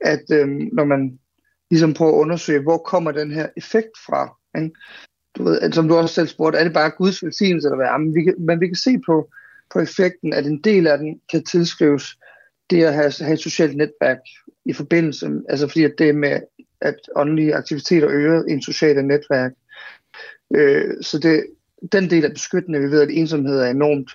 [0.01, 1.19] at øhm, når man
[1.71, 4.75] ligesom prøver at undersøge, hvor kommer den her effekt fra, ikke?
[5.37, 7.99] Du ved, altså, som du også selv spurgte, er det bare Guds velsignelse eller hvad?
[7.99, 9.29] Men vi kan, men vi kan se på,
[9.73, 12.17] på effekten, at en del af den kan tilskrives
[12.69, 14.17] det at have, have et socialt netværk
[14.65, 16.39] i forbindelse, altså fordi at det med
[16.81, 19.51] at åndelige aktiviteter øger en sociale netværk.
[20.55, 21.45] Øh, så det,
[21.91, 22.79] den del er beskyttende.
[22.79, 24.11] Vi ved, at ensomhed er enormt,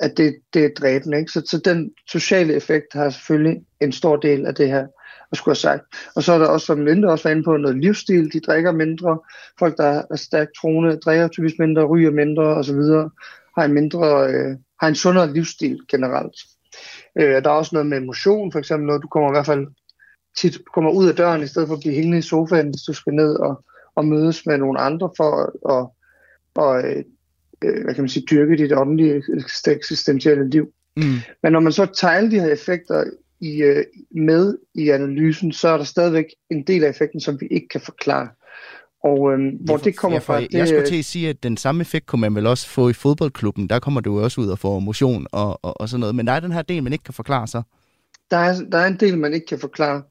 [0.00, 1.18] at det, det er dræbende.
[1.18, 1.32] Ikke?
[1.32, 4.86] Så, så den sociale effekt har selvfølgelig en stor del af det her,
[5.32, 5.82] at skulle have sagt.
[6.16, 8.32] Og så er der også, som Linde også var inde på, noget livsstil.
[8.32, 9.18] De drikker mindre.
[9.58, 12.80] Folk, der er stærkt troende, drikker typisk mindre, ryger mindre osv.
[13.58, 16.36] Har en mindre, øh, har en sundere livsstil generelt.
[17.18, 19.66] Øh, der er også noget med emotion, for eksempel noget, du kommer i hvert fald
[20.36, 22.92] tit kommer ud af døren, i stedet for at blive hængende i sofaen, hvis du
[22.92, 23.64] skal ned og,
[23.96, 25.32] og mødes med nogle andre for
[25.78, 25.88] at
[26.54, 27.04] og, øh,
[27.64, 29.22] øh, hvad kan man sige, dyrke dit åndelige
[29.66, 30.66] eksistentielle liv.
[30.96, 31.02] Mm.
[31.42, 33.04] Men når man så tager de her effekter
[33.40, 37.46] i, øh, med i analysen, så er der stadigvæk en del af effekten, som vi
[37.46, 38.28] ikke kan forklare.
[39.04, 40.40] Og øhm, hvor for, det kommer ja, fra...
[40.40, 42.88] Det, jeg skulle til at sige, at den samme effekt kunne man vel også få
[42.88, 43.68] i fodboldklubben.
[43.68, 46.14] Der kommer du jo også ud og får motion og, og, og sådan noget.
[46.14, 47.62] Men der er den her del, man ikke kan forklare sig
[48.32, 50.02] der er, der er en del, man ikke kan forklare.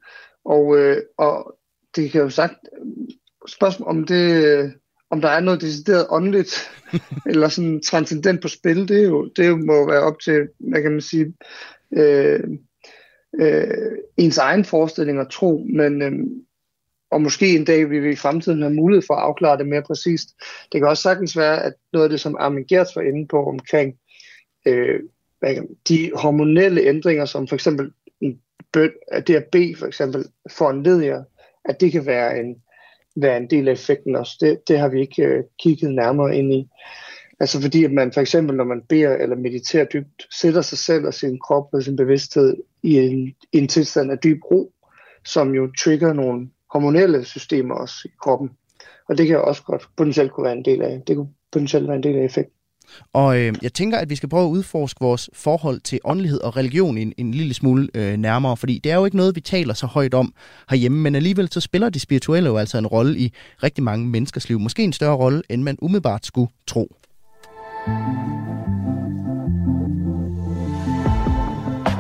[0.46, 1.58] Og, øh, og
[1.96, 2.54] det kan jo sagt,
[3.48, 4.74] spørgsmål om det,
[5.10, 6.72] om der er noget decideret åndeligt,
[7.32, 10.92] eller sådan transcendent på spil, det, er jo, det må være op til, hvad kan
[10.92, 11.34] man sige,
[11.98, 12.44] øh,
[13.42, 16.12] øh, ens egen forestilling og tro, men øh,
[17.12, 19.82] og måske en dag vil vi i fremtiden have mulighed for at afklare det mere
[19.82, 20.30] præcist.
[20.72, 23.46] Det kan også sagtens være, at noget af det, som Armin Gertz var inde på
[23.46, 23.96] omkring
[24.66, 25.00] øh,
[25.88, 27.92] de hormonelle ændringer, som for eksempel
[28.74, 31.24] bøn, at det at bede for eksempel foranlediger,
[31.66, 32.61] at det kan være en,
[33.16, 34.38] være en del af effekten også.
[34.42, 36.68] Det, det har vi ikke øh, kigget nærmere ind i.
[37.40, 41.06] Altså fordi at man for eksempel, når man beder eller mediterer dybt, sætter sig selv
[41.06, 44.74] og sin krop og sin bevidsthed i en, i en tilstand af dyb ro,
[45.26, 48.50] som jo trigger nogle hormonelle systemer også i kroppen.
[49.10, 51.98] Og det kan også godt potentielt kunne være en del af, det kunne potentielt være
[51.98, 52.61] en del af effekten.
[53.14, 56.58] Og øh, jeg tænker, at vi skal prøve at udforske vores forhold til åndelighed og
[56.58, 59.74] religion en, en lille smule øh, nærmere, fordi det er jo ikke noget, vi taler
[59.74, 60.34] så højt om
[60.70, 64.50] herhjemme, men alligevel så spiller det spirituelle jo altså en rolle i rigtig mange menneskers
[64.50, 64.60] liv.
[64.60, 66.96] Måske en større rolle, end man umiddelbart skulle tro.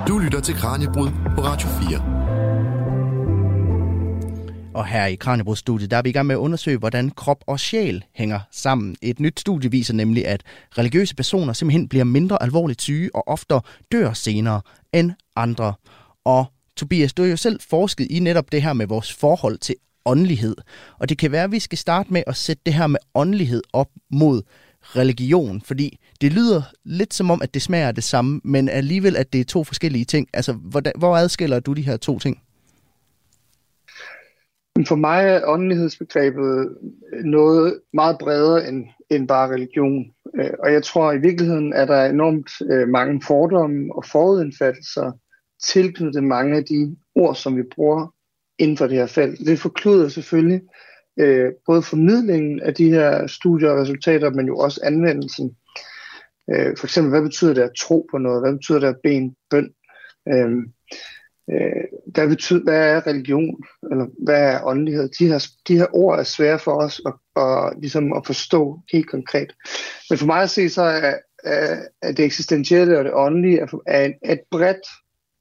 [0.07, 2.40] Du lytter til Kranjebrud på Radio 4.
[4.73, 7.59] Og her i Kranjebrudstudiet, der er vi i gang med at undersøge, hvordan krop og
[7.59, 8.95] sjæl hænger sammen.
[9.01, 10.43] Et nyt studie viser nemlig, at
[10.77, 13.55] religiøse personer simpelthen bliver mindre alvorligt syge og ofte
[13.91, 14.61] dør senere
[14.93, 15.73] end andre.
[16.25, 19.75] Og Tobias, du har jo selv forsket i netop det her med vores forhold til
[20.05, 20.55] åndelighed.
[20.99, 23.61] Og det kan være, at vi skal starte med at sætte det her med åndelighed
[23.73, 24.41] op mod
[24.81, 29.33] religion, fordi det lyder lidt som om, at det smager det samme, men alligevel, at
[29.33, 30.27] det er to forskellige ting.
[30.33, 32.41] Altså, hvor, hvor adskiller du de her to ting?
[34.87, 36.77] For mig er åndelighedsbegrebet
[37.13, 40.05] øh, noget meget bredere end, end bare religion.
[40.35, 45.11] Øh, og jeg tror i virkeligheden, at der er enormt øh, mange fordomme og forudindfattelser
[45.63, 48.13] tilknyttet mange af de ord, som vi bruger
[48.59, 49.39] inden for det her felt.
[49.39, 50.61] Det forkluder selvfølgelig
[51.19, 55.55] øh, både formidlingen af de her studier og resultater, men jo også anvendelsen.
[56.77, 58.41] for eksempel, hvad betyder det at tro på noget?
[58.41, 59.73] Hvad betyder det at bede en bøn?
[60.27, 60.49] øh,
[61.51, 65.09] øh, hvad, betyder, hvad er religion, eller hvad er åndelighed?
[65.19, 69.09] De her, de her ord er svære for os at, at, ligesom at forstå helt
[69.09, 69.55] konkret.
[70.09, 74.31] Men for mig at se, så er, er det eksistentielle og det åndelige er, er,
[74.33, 74.87] et bredt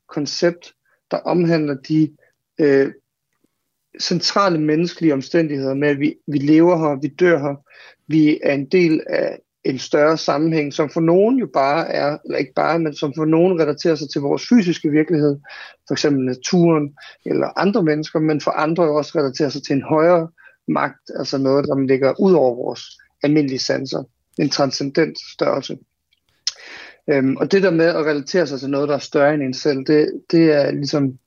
[0.09, 0.73] koncept,
[1.11, 2.17] der omhandler de
[2.61, 2.93] øh,
[4.01, 7.55] centrale menneskelige omstændigheder med, at vi, vi lever her, vi dør her,
[8.07, 12.39] vi er en del af en større sammenhæng, som for nogen jo bare er, eller
[12.39, 15.39] ikke bare, men som for nogen relaterer sig til vores fysiske virkelighed,
[15.89, 16.95] for eksempel naturen
[17.27, 20.29] eller andre mennesker, men for andre også relaterer sig til en højere
[20.69, 22.83] magt, altså noget, der ligger ud over vores
[23.23, 24.03] almindelige sanser.
[24.39, 25.79] En transcendent størrelse.
[27.11, 29.55] Øhm, og det der med at relatere sig til noget, der er større end en
[29.55, 31.19] selv, det, det er ligesom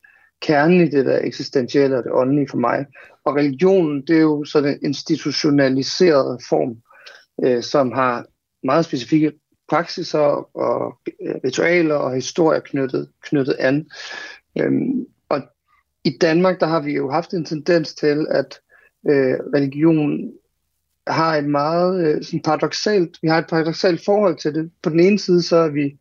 [0.41, 2.85] kernen i det der eksistentielle og det åndelige for mig.
[3.25, 6.77] Og religionen, det er jo sådan en institutionaliseret form,
[7.43, 8.25] øh, som har
[8.63, 9.31] meget specifikke
[9.69, 13.85] praksiser og øh, ritualer og historier knyttet, knyttet an.
[14.59, 15.41] Øhm, og
[16.03, 18.59] i Danmark, der har vi jo haft en tendens til, at
[19.09, 20.31] øh, religion
[21.07, 24.71] har et meget øh, sådan paradoxalt, vi har et paradoxalt forhold til det.
[24.83, 25.97] På den ene side, så er vi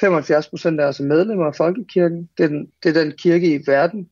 [0.00, 2.28] 75 procent af os medlemmer af Folkekirken.
[2.38, 4.08] Det er, den, det er den kirke i verden,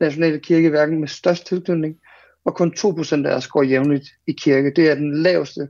[0.00, 1.96] nationale kirke i verden med størst tilknytning.
[2.44, 4.72] Og kun 2 procent af os går jævnligt i kirke.
[4.76, 5.68] Det er den laveste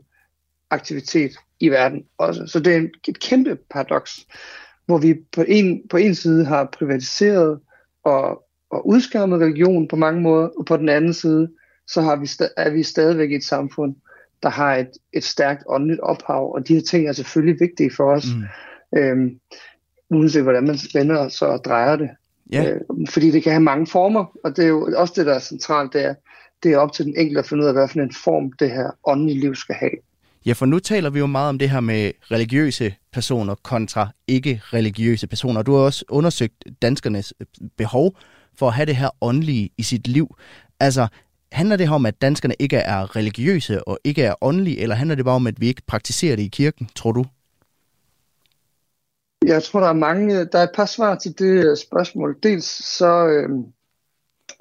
[0.75, 2.47] aktivitet i verden også.
[2.47, 4.27] Så det er et kæmpe paradoks,
[4.87, 7.61] hvor vi på en, på en side har privatiseret
[8.05, 11.49] og, og udskammet religion på mange måder, og på den anden side,
[11.87, 13.95] så har vi, er vi stadigvæk i et samfund,
[14.43, 18.13] der har et, et stærkt åndeligt ophav, og de her ting er selvfølgelig vigtige for
[18.13, 18.27] os,
[18.93, 18.99] mm.
[18.99, 19.41] øhm,
[20.11, 22.11] uanset hvordan man vender så og drejer det.
[22.53, 22.71] Ja.
[22.71, 25.39] Øh, fordi det kan have mange former, og det er jo også det, der er
[25.39, 26.15] centralt, det er,
[26.63, 28.91] det er op til den enkelte at finde ud af, for en form det her
[29.07, 29.91] åndelige liv skal have.
[30.47, 35.27] Ja, for nu taler vi jo meget om det her med religiøse personer kontra ikke-religiøse
[35.27, 35.63] personer.
[35.63, 38.17] Du har også undersøgt danskernes øh, behov
[38.59, 40.37] for at have det her åndelige i sit liv.
[40.81, 41.07] Altså,
[41.53, 45.15] handler det her om, at danskerne ikke er religiøse og ikke er åndelige, eller handler
[45.17, 47.25] det bare om, at vi ikke praktiserer det i kirken, tror du?
[49.47, 52.37] Jeg tror, der er mange, der er et par svar til det øh, spørgsmål.
[52.43, 52.65] Dels
[52.99, 53.49] så, øh,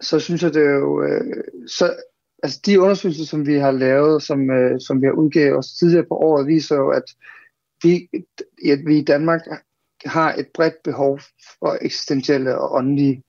[0.01, 1.95] så synes jeg, det er jo, øh, så
[2.43, 6.05] altså de undersøgelser, som vi har lavet, som, øh, som vi har udgivet os tidligere
[6.05, 7.03] på året, viser jo, at
[7.83, 8.09] vi,
[8.71, 9.41] at vi i Danmark
[10.05, 11.19] har et bredt behov
[11.59, 13.23] for eksistentielle og åndelige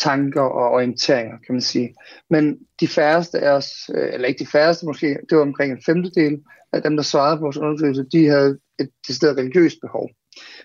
[0.00, 1.94] tanker og orienteringer, kan man sige.
[2.30, 5.82] Men de færreste af os, øh, eller ikke de færreste måske, det var omkring en
[5.86, 6.42] femtedel
[6.72, 10.10] af dem, der svarede på vores undersøgelse, de havde et decideret religiøst behov.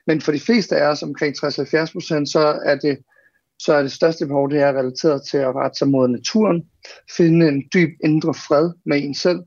[0.08, 2.98] Men for de fleste af os, omkring 60-70 procent, så er det
[3.60, 6.70] så er det største behov, det er relateret til at rette sig mod naturen,
[7.18, 9.40] finde en dyb indre fred med en selv,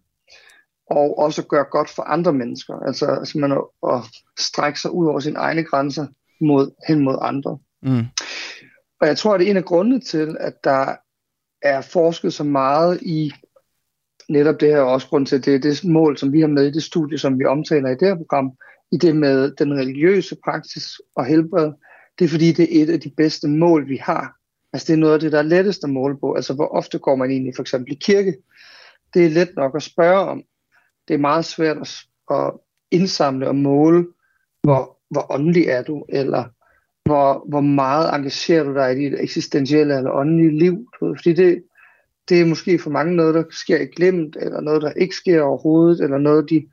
[0.91, 2.75] og også gøre godt for andre mennesker.
[2.75, 4.05] Altså simpelthen at, at
[4.39, 6.07] strække sig ud over sine egne grænser
[6.41, 7.59] mod, hen mod andre.
[7.83, 8.05] Mm.
[9.01, 10.97] Og jeg tror, at det er en af grundene til, at der
[11.63, 13.33] er forsket så meget i
[14.29, 16.49] netop det her, og også grund til, at det er det mål, som vi har
[16.49, 18.53] med i det studie, som vi omtaler i det her program,
[18.93, 21.73] i det med den religiøse praksis og helbred,
[22.19, 24.39] det er fordi, det er et af de bedste mål, vi har.
[24.73, 26.35] Altså det er noget af det, der er lettest at måle på.
[26.35, 28.37] Altså hvor ofte går man egentlig for eksempel i kirke?
[29.15, 30.43] Det er let nok at spørge om.
[31.09, 31.77] Det er meget svært
[32.31, 32.53] at
[32.91, 34.07] indsamle og måle,
[34.63, 36.45] hvor, hvor åndelig er du, eller
[37.05, 40.89] hvor, hvor meget engagerer du dig i dit eksistentielle eller åndelige liv.
[40.99, 41.65] Fordi det,
[42.29, 45.43] det er måske for mange noget, der sker i glemt, eller noget, der ikke sker
[45.43, 46.67] overhovedet, eller noget, de,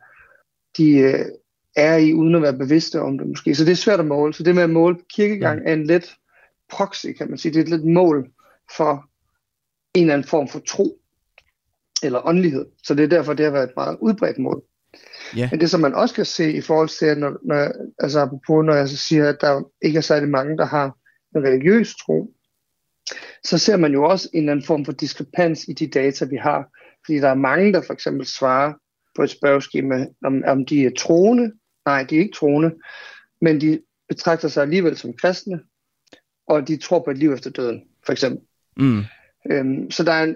[0.77, 1.25] de øh,
[1.75, 3.55] er i, uden at være bevidste om det måske.
[3.55, 4.33] Så det er svært at måle.
[4.33, 6.15] Så det med at måle kirkegang er en let
[6.69, 7.51] proxy, kan man sige.
[7.51, 8.29] Det er et lidt mål
[8.77, 9.09] for
[9.93, 10.99] en eller anden form for tro
[12.03, 12.65] eller åndelighed.
[12.83, 14.63] Så det er derfor, det har været et meget udbredt mål.
[15.37, 15.47] Yeah.
[15.51, 18.73] Men det, som man også kan se i forhold til, når, når, altså apropos, når
[18.73, 20.97] jeg så siger, at der ikke er særlig mange, der har
[21.35, 22.33] en religiøs tro,
[23.43, 26.35] så ser man jo også en eller anden form for diskrepans i de data, vi
[26.35, 26.69] har.
[27.05, 28.73] Fordi der er mange, der for eksempel svarer
[29.15, 31.51] på et spørgeskema, om, om de er troende,
[31.85, 32.75] Nej, de er ikke troende,
[33.41, 35.59] men de betragter sig alligevel som kristne,
[36.47, 38.41] og de tror på et liv efter døden, for eksempel.
[38.77, 39.03] Mm.
[39.51, 40.35] Øhm, så der er en,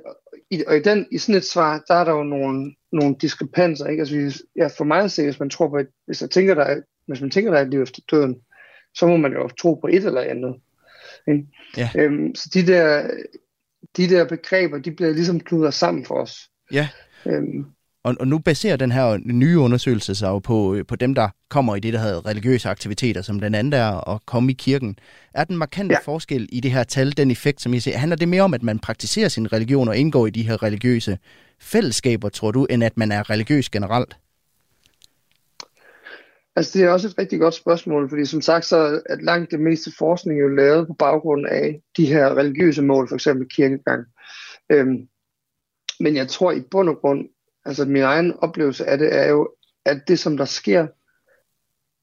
[0.50, 3.88] i, og i, den, i sådan et svar, der er der jo nogle, nogle diskrepanser.
[3.88, 4.02] Ikke?
[4.02, 6.56] Altså, hvis, ja, for mig at se, hvis man tror på et, hvis, jeg tænker,
[6.56, 8.42] der er, hvis man tænker, der er et liv efter døden,
[8.94, 10.56] så må man jo tro på et eller andet.
[11.28, 11.48] Ikke?
[11.78, 11.90] Ja.
[11.96, 13.10] Øhm, så de der,
[13.98, 16.50] de der begreber, de bliver ligesom kludret sammen for os.
[16.72, 16.90] Ja.
[17.26, 17.66] Øhm,
[18.10, 21.30] og, og nu baserer den her nye undersøgelse sig jo på, øh, på dem, der
[21.50, 25.00] kommer i det, der hedder religiøse aktiviteter, som blandt andet er at komme i kirken.
[25.34, 26.00] Er den markante ja.
[26.12, 28.64] forskel i det her tal, den effekt, som I ser, handler det mere om, at
[28.64, 31.18] man praktiserer sin religion og indgår i de her religiøse
[31.60, 34.18] fællesskaber, tror du, end at man er religiøs generelt?
[36.56, 39.60] Altså det er også et rigtig godt spørgsmål, fordi som sagt så er langt det
[39.60, 44.06] meste forskning jo lavet på baggrund af de her religiøse mål, for eksempel kirkegang.
[44.72, 45.08] Øhm,
[46.00, 47.26] men jeg tror i bund og grund,
[47.70, 49.50] altså min egen oplevelse af det er jo,
[49.86, 50.88] at det som der sker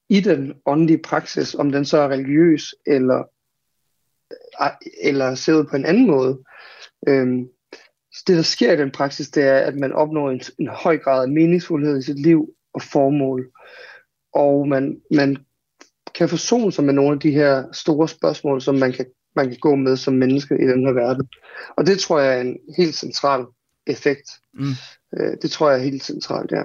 [0.08, 3.22] i den åndelige praksis, om den så er religiøs eller,
[5.02, 6.38] eller ser ud på en anden måde,
[7.08, 7.48] øhm,
[8.26, 11.22] det der sker i den praksis, det er, at man opnår en, en høj grad
[11.22, 13.52] af meningsfuldhed i sit liv og formål.
[14.32, 15.36] Og man, man
[16.14, 19.06] kan forsone sig med nogle af de her store spørgsmål, som man kan,
[19.36, 21.28] man kan gå med som menneske i den her verden.
[21.76, 23.46] Og det tror jeg er en helt central
[23.86, 24.30] effekt.
[24.54, 24.72] Mm.
[25.20, 26.62] Øh, det tror jeg er helt centralt, ja.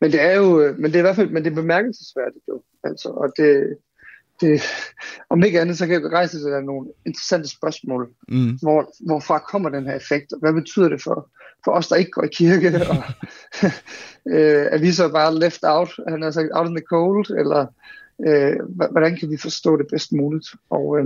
[0.00, 2.44] Men det er jo, øh, men det er i hvert fald, men det er bemærkelsesværdigt
[2.48, 3.76] jo, altså, og det,
[4.40, 4.62] det,
[5.30, 8.08] om ikke andet, så kan det rejse sig der nogle interessante spørgsmål.
[8.28, 8.58] Mm.
[8.62, 11.30] Hvor, hvorfra kommer den her effekt, og hvad betyder det for,
[11.64, 12.68] for os, der ikke går i kirke?
[12.90, 12.96] Og,
[14.26, 17.66] øh, er vi så bare left out, han har sagt out in the cold, eller
[18.26, 18.56] øh,
[18.90, 20.48] hvordan kan vi forstå det bedst muligt?
[20.70, 21.04] Og øh,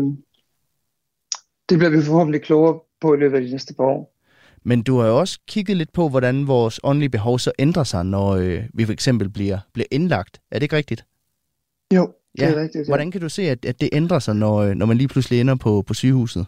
[1.69, 4.20] det bliver vi forhåbentlig klogere på i løbet af de næste par år.
[4.65, 8.05] Men du har jo også kigget lidt på, hvordan vores åndelige behov så ændrer sig,
[8.05, 10.41] når øh, vi for eksempel bliver, bliver indlagt.
[10.51, 11.05] Er det ikke rigtigt?
[11.95, 12.51] Jo, det ja.
[12.51, 12.87] er rigtigt.
[12.87, 12.91] Ja.
[12.91, 15.41] Hvordan kan du se, at, at det ændrer sig, når, øh, når man lige pludselig
[15.41, 16.47] ender på, på sygehuset?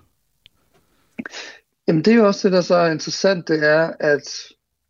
[1.88, 4.22] Jamen det er jo også det, der så er interessant, det er, at,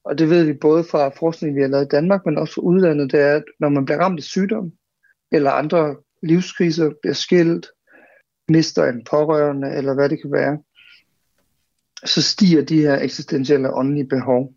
[0.05, 2.63] og det ved vi både fra forskning, vi har lavet i Danmark, men også fra
[2.63, 4.73] udlandet, det er, at når man bliver ramt af sygdom,
[5.33, 7.67] eller andre livskriser, bliver skilt,
[8.49, 10.59] mister en pårørende, eller hvad det kan være,
[12.05, 14.55] så stiger de her eksistentielle åndelige behov.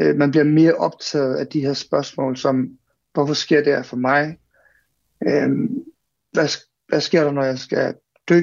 [0.00, 2.68] Øh, man bliver mere optaget af de her spørgsmål, som
[3.12, 4.38] hvorfor sker det her for mig?
[5.26, 5.48] Øh,
[6.32, 6.48] hvad,
[6.88, 7.94] hvad sker der, når jeg skal
[8.28, 8.40] dø?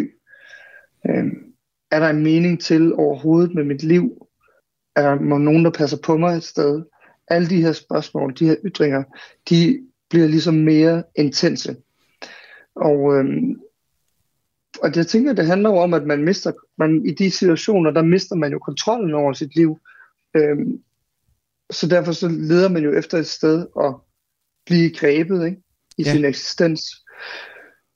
[1.09, 1.25] Øh,
[1.91, 4.27] er der en mening til overhovedet med mit liv?
[4.95, 6.83] Er der nogen, der passer på mig et sted?
[7.27, 9.03] Alle de her spørgsmål, de her ytringer,
[9.49, 11.75] de bliver ligesom mere intense.
[12.75, 13.55] Og øhm,
[14.81, 18.01] og jeg tænker, det handler jo om, at man mister, man, i de situationer, der
[18.01, 19.79] mister man jo kontrollen over sit liv.
[20.35, 20.83] Øhm,
[21.71, 23.95] så derfor så leder man jo efter et sted at
[24.65, 25.61] blive grebet ikke?
[25.97, 26.11] i ja.
[26.11, 26.81] sin eksistens.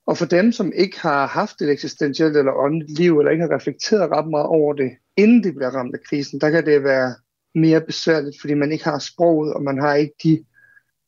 [0.05, 3.55] Og for dem, som ikke har haft et eksistentielt eller åndeligt liv, eller ikke har
[3.55, 7.15] reflekteret ret meget over det, inden de bliver ramt af krisen, der kan det være
[7.55, 10.45] mere besværligt, fordi man ikke har sproget, og man har ikke de,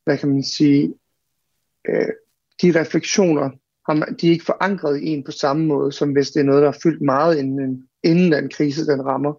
[0.03, 0.93] hvad kan man sige,
[1.89, 2.07] øh,
[2.61, 3.49] de refleksioner,
[3.99, 6.67] de er ikke forankret i en på samme måde, som hvis det er noget, der
[6.67, 9.33] er fyldt meget inden, inden den krise den rammer.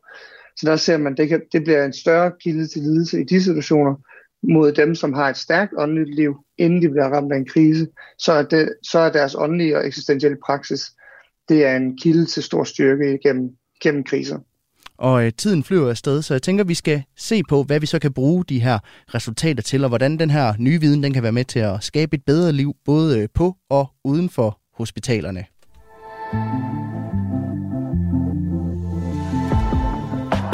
[0.56, 3.42] Så der ser man, det, kan, det bliver en større kilde til lidelse i de
[3.42, 3.94] situationer,
[4.42, 7.88] mod dem, som har et stærkt åndeligt liv, inden de bliver ramt af en krise,
[8.18, 10.80] så er, det, så er deres åndelige og eksistentielle praksis,
[11.48, 13.50] det er en kilde til stor styrke gennem,
[13.82, 14.38] gennem kriser.
[15.02, 17.98] Og øh, tiden flyver afsted, så jeg tænker, vi skal se på, hvad vi så
[17.98, 18.78] kan bruge de her
[19.14, 22.16] resultater til, og hvordan den her nye viden den kan være med til at skabe
[22.16, 25.44] et bedre liv, både øh, på og uden for hospitalerne.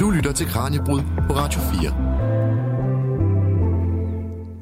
[0.00, 2.37] Du lytter til Kranjebrud på Radio 4.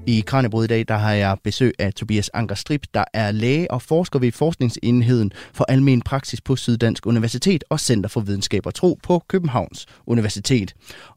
[0.08, 3.70] I Kranjebrud i dag, der har jeg besøg af Tobias Anker Strip, der er læge
[3.70, 8.74] og forsker ved Forskningsenheden for Almen Praksis på Syddansk Universitet og Center for Videnskab og
[8.74, 10.74] Tro på Københavns Universitet.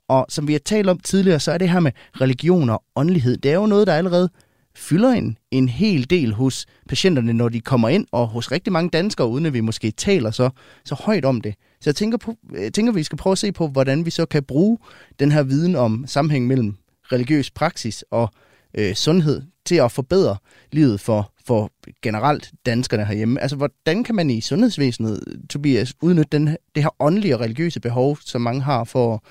[0.07, 3.37] Og som vi har talt om tidligere, så er det her med religion og åndelighed,
[3.37, 4.29] det er jo noget, der allerede
[4.75, 8.89] fylder en, en hel del hos patienterne, når de kommer ind, og hos rigtig mange
[8.89, 10.49] danskere, uden at vi måske taler så,
[10.85, 11.55] så højt om det.
[11.81, 14.25] Så jeg tænker, på, jeg tænker, vi skal prøve at se på, hvordan vi så
[14.25, 14.77] kan bruge
[15.19, 16.75] den her viden om sammenhæng mellem
[17.11, 18.33] religiøs praksis og
[18.77, 20.37] øh, sundhed til at forbedre
[20.71, 23.41] livet for, for generelt danskerne herhjemme.
[23.41, 28.17] Altså, hvordan kan man i sundhedsvæsenet, Tobias, udnytte den, det her åndelige og religiøse behov,
[28.21, 29.23] som mange har for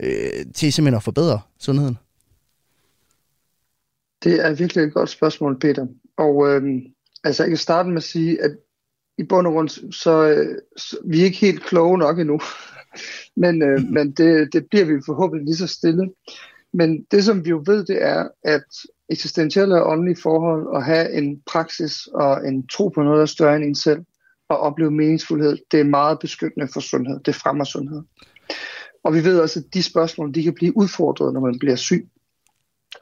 [0.00, 1.98] øh, til simpelthen at forbedre sundheden?
[4.24, 5.86] Det er virkelig et godt spørgsmål, Peter.
[6.16, 6.62] Og øh,
[7.24, 8.50] altså, jeg kan starte med at sige, at
[9.18, 10.44] i bund og grund, så,
[10.76, 12.40] så vi er ikke helt kloge nok endnu.
[13.42, 16.10] men øh, men det, det bliver vi forhåbentlig lige så stille.
[16.78, 18.64] Men det, som vi jo ved, det er, at
[19.08, 23.26] eksistentielle og åndelige forhold, og have en praksis og en tro på noget, der er
[23.26, 24.00] større end en selv,
[24.48, 27.20] og opleve meningsfuldhed, det er meget beskyttende for sundhed.
[27.20, 28.02] Det fremmer sundhed.
[29.04, 32.08] Og vi ved også, at de spørgsmål, de kan blive udfordret, når man bliver syg.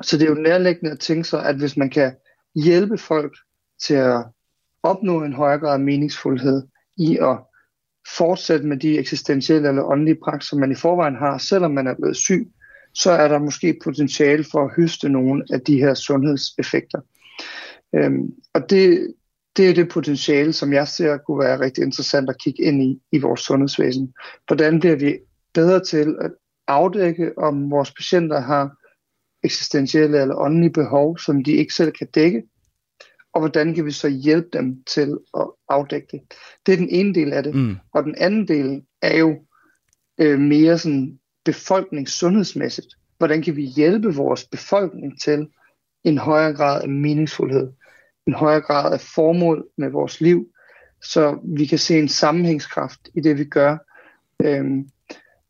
[0.03, 2.14] Så det er jo nærliggende at tænke sig, at hvis man kan
[2.55, 3.37] hjælpe folk
[3.87, 4.25] til at
[4.83, 6.62] opnå en højere grad af meningsfuldhed
[6.97, 7.39] i at
[8.16, 12.16] fortsætte med de eksistentielle eller åndelige praksiser, man i forvejen har, selvom man er blevet
[12.16, 12.53] syg,
[12.95, 17.01] så er der måske potentiale for at høste nogle af de her sundhedseffekter.
[17.95, 19.15] Øhm, og det,
[19.57, 23.01] det er det potentiale, som jeg ser kunne være rigtig interessant at kigge ind i
[23.13, 24.15] i vores sundhedsvæsen.
[24.47, 25.19] Hvordan bliver vi
[25.55, 26.31] bedre til at
[26.69, 28.77] afdække, om vores patienter har
[29.43, 32.43] eksistentielle eller åndelige behov, som de ikke selv kan dække,
[33.33, 36.21] og hvordan kan vi så hjælpe dem til at afdække det.
[36.67, 37.55] Det er den ene del af det.
[37.55, 37.77] Mm.
[37.93, 39.45] Og den anden del er jo
[40.19, 42.87] øh, mere sådan befolkning sundhedsmæssigt?
[43.19, 45.49] Hvordan kan vi hjælpe vores befolkning til
[46.05, 47.73] en højere grad af meningsfuldhed,
[48.27, 50.49] en højere grad af formål med vores liv,
[51.03, 53.77] så vi kan se en sammenhængskraft i det, vi gør,
[54.45, 54.89] øhm,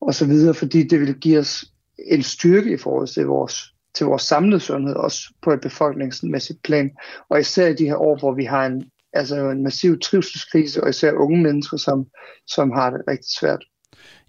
[0.01, 1.65] og så videre, fordi det vil give os
[1.99, 6.91] en styrke i forhold til vores, til vores samlede sundhed, også på et befolkningsmæssigt plan.
[7.29, 10.91] Og især i de her år, hvor vi har en, altså en massiv trivselskrise, og
[10.91, 12.07] især unge mennesker, som,
[12.47, 13.65] som har det rigtig svært.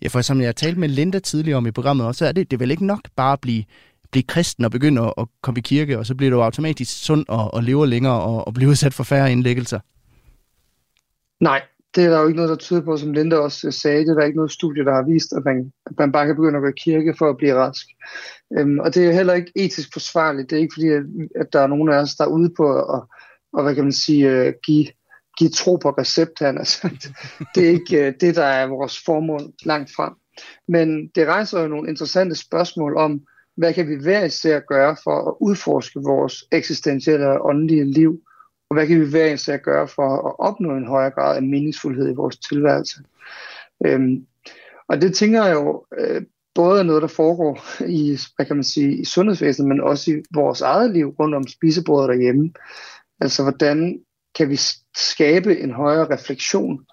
[0.02, 2.52] Ja, for som jeg talte med Linda tidligere om i programmet også, så er det,
[2.52, 3.64] det er vel ikke nok bare at blive,
[4.12, 7.26] blive kristen og begynde at, at komme i kirke, og så bliver du automatisk sund
[7.28, 9.80] og, og lever længere og, og bliver udsat for færre indlæggelser.
[11.40, 11.62] Nej,
[11.96, 14.06] det er der jo ikke noget, der tyder på, som Linda også sagde.
[14.06, 16.36] Det er der ikke noget studie, der har vist, at man, at man bare kan
[16.36, 17.88] begynde at gå i kirke for at blive rask.
[18.58, 20.50] Øhm, og det er heller ikke etisk forsvarligt.
[20.50, 21.04] Det er ikke fordi, at,
[21.36, 23.02] at der er nogen af os, der er ude på at,
[23.54, 24.88] og, hvad kan man sige, øh, give,
[25.38, 26.60] give tro på recepterne.
[26.60, 26.90] Altså,
[27.56, 30.14] det er ikke uh, det, der er vores formål langt frem.
[30.68, 33.22] Men det rejser jo nogle interessante spørgsmål om,
[33.58, 38.22] hvad kan vi hver især gøre for at udforske vores eksistentielle og åndelige liv
[38.70, 42.12] og hvad kan vi være især gøre for at opnå en højere grad af meningsfuldhed
[42.12, 43.00] i vores tilværelse?
[43.86, 44.26] Øhm,
[44.88, 46.22] og det tænker jeg jo øh,
[46.56, 50.24] både er noget, der foregår i, hvad kan man sige, i sundhedsvæsenet, men også i
[50.34, 52.52] vores eget liv rundt om spisebordet derhjemme.
[53.22, 54.00] Altså, hvordan
[54.38, 54.60] kan vi
[54.96, 56.86] skabe en højere refleksion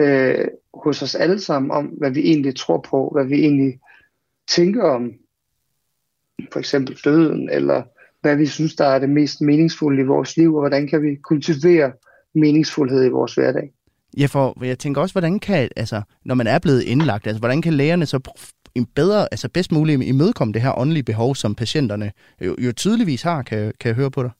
[0.00, 3.78] øh, hos os alle sammen om, hvad vi egentlig tror på, hvad vi egentlig
[4.48, 5.12] tænker om
[6.52, 7.82] for eksempel døden, eller
[8.20, 11.14] hvad vi synes, der er det mest meningsfulde i vores liv, og hvordan kan vi
[11.14, 11.92] kultivere
[12.34, 13.72] meningsfuldhed i vores hverdag.
[14.16, 17.62] Ja, for jeg tænker også, hvordan kan, altså, når man er blevet indlagt, altså, hvordan
[17.62, 18.20] kan lægerne så
[18.74, 23.22] en bedre, altså bedst muligt imødekomme det her åndelige behov, som patienterne jo, jo tydeligvis
[23.22, 24.30] har, kan, kan jeg høre på dig?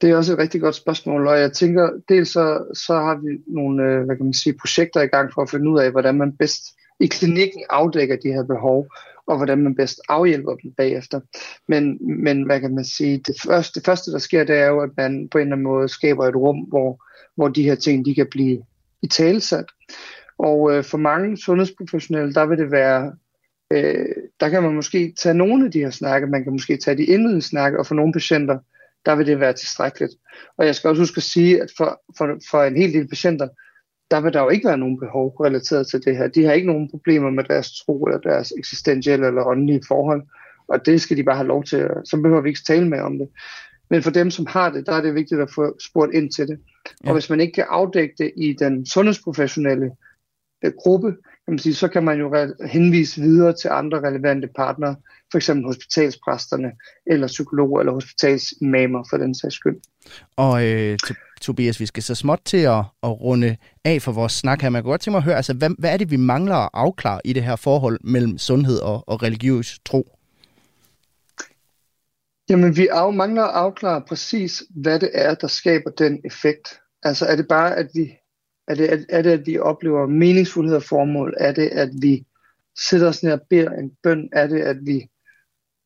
[0.00, 3.38] Det er også et rigtig godt spørgsmål, og jeg tænker, dels så, så har vi
[3.46, 6.14] nogle øh, hvad kan man sige, projekter i gang for at finde ud af, hvordan
[6.14, 6.62] man bedst
[7.00, 8.86] i klinikken afdækker de her behov,
[9.26, 11.20] og hvordan man bedst afhjælper dem bagefter.
[11.68, 14.80] Men, men hvad kan man sige, det første, det første, der sker, det er jo,
[14.80, 18.04] at man på en eller anden måde skaber et rum, hvor, hvor de her ting,
[18.04, 18.62] de kan blive
[19.02, 19.64] i talesat.
[20.38, 23.12] Og øh, for mange sundhedsprofessionelle, der vil det være,
[23.70, 24.06] øh,
[24.40, 27.04] der kan man måske tage nogle af de her snakke, man kan måske tage de
[27.04, 28.58] indledende snakke, og for nogle patienter,
[29.06, 30.12] der vil det være tilstrækkeligt.
[30.58, 33.48] Og jeg skal også huske at sige, at for, for, for en hel del patienter,
[34.10, 36.28] der vil der jo ikke være nogen behov relateret til det her.
[36.28, 40.22] De har ikke nogen problemer med deres tro eller deres eksistentielle eller åndelige forhold,
[40.68, 41.88] og det skal de bare have lov til.
[42.04, 43.28] Så behøver vi ikke tale med om det.
[43.90, 46.48] Men for dem, som har det, der er det vigtigt at få spurgt ind til
[46.48, 46.58] det.
[47.04, 47.08] Ja.
[47.08, 49.90] Og hvis man ikke kan afdække det i den sundhedsprofessionelle
[50.64, 51.16] øh, gruppe,
[51.46, 54.96] kan man sige, så kan man jo henvise videre til andre relevante partnere,
[55.30, 56.72] for eksempel hospitalspræsterne,
[57.06, 59.76] eller psykologer, eller hospitalsimamer for den sags skyld.
[60.36, 60.98] Og øh,
[61.40, 64.70] Tobias, vi skal så småt til at, at runde af for vores snak her.
[64.70, 66.70] Man kan godt tænke mig at høre, altså, hvad, hvad er det, vi mangler at
[66.72, 70.16] afklare i det her forhold mellem sundhed og, og religiøs tro?
[72.48, 76.80] Jamen, vi af, mangler at afklare præcis, hvad det er, der skaber den effekt.
[77.02, 78.12] Altså, er det bare, at vi,
[78.68, 81.34] er det, er det, at vi oplever meningsfuldhed og formål?
[81.40, 82.26] Er det, at vi
[82.78, 84.28] sætter os ned og beder en bøn?
[84.32, 85.10] Er det, at vi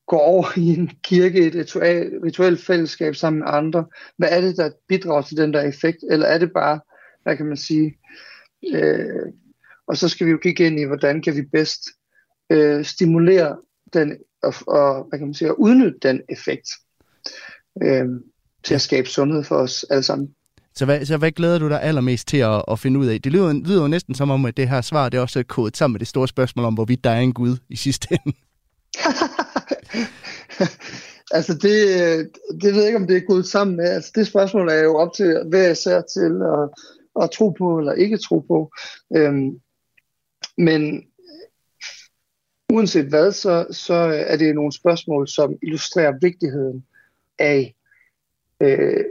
[0.06, 3.86] går over i en kirke, et ritual, rituelt fællesskab sammen med andre?
[4.16, 5.98] Hvad er det, der bidrager til den der effekt?
[6.10, 6.80] Eller er det bare,
[7.22, 7.98] hvad kan man sige,
[8.74, 9.32] øh,
[9.86, 11.80] og så skal vi jo kigge ind i, hvordan kan vi bedst
[12.50, 13.58] øh, stimulere
[13.92, 16.68] den, og, og hvad kan man sige, at udnytte den effekt
[17.82, 18.08] øh,
[18.62, 20.34] til at skabe sundhed for os alle sammen.
[20.74, 23.22] Så hvad, så hvad glæder du dig allermest til at, at finde ud af?
[23.22, 25.76] Det lyder, lyder jo næsten som om, at det her svar det er også kodet
[25.76, 28.36] sammen med det store spørgsmål om, hvorvidt der er en Gud i sidste ende.
[31.36, 31.74] altså det,
[32.62, 33.88] det ved jeg ikke, om det er gået sammen med.
[33.88, 36.68] Altså det spørgsmål er jo op til hver især til at,
[37.22, 38.72] at tro på eller ikke tro på.
[39.16, 39.60] Øhm,
[40.58, 41.04] men
[42.72, 43.94] uanset hvad, så, så
[44.26, 46.84] er det nogle spørgsmål, som illustrerer vigtigheden
[47.38, 47.74] af
[48.60, 49.04] øh,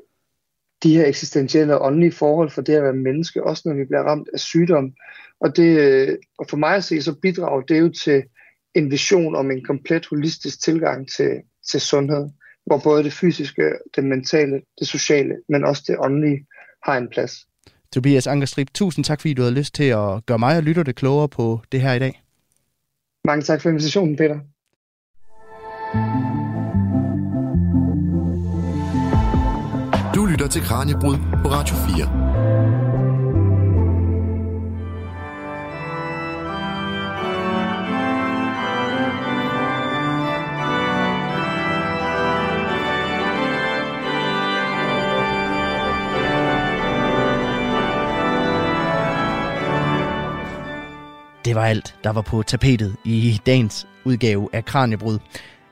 [0.84, 4.04] de her eksistentielle og åndelige forhold for det at være menneske, også når vi bliver
[4.04, 4.94] ramt af sygdom.
[5.42, 8.24] Og, det, øh, og for mig at se, så bidrager det jo til
[8.76, 11.32] en vision om en komplet holistisk tilgang til,
[11.72, 12.30] til sundhed,
[12.66, 16.46] hvor både det fysiske, det mentale, det sociale, men også det åndelige
[16.84, 17.34] har en plads.
[17.94, 20.96] Tobias Angerstrip, tusind tak, fordi du havde lyst til at gøre mig og lytter det
[20.96, 22.24] klogere på det her i dag.
[23.26, 24.40] Mange tak for invitationen, Peter.
[25.96, 26.29] Lytter
[30.50, 32.30] til Kranjebrud på Radio 4.
[51.45, 55.20] Det var alt, der var på tapetet i dagens udgave af Kranjebrud.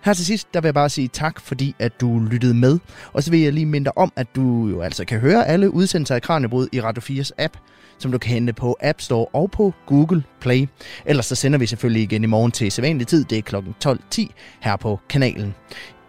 [0.03, 2.79] Her til sidst, der vil jeg bare sige tak, fordi at du lyttede med.
[3.13, 6.15] Og så vil jeg lige minde om, at du jo altså kan høre alle udsendelser
[6.15, 7.57] af Kranjebrud i Radio 4's app,
[7.99, 10.67] som du kan hente på App Store og på Google Play.
[11.05, 13.23] Ellers så sender vi selvfølgelig igen i morgen til sædvanlig tid.
[13.23, 13.55] Det er kl.
[13.85, 14.27] 12.10
[14.59, 15.55] her på kanalen.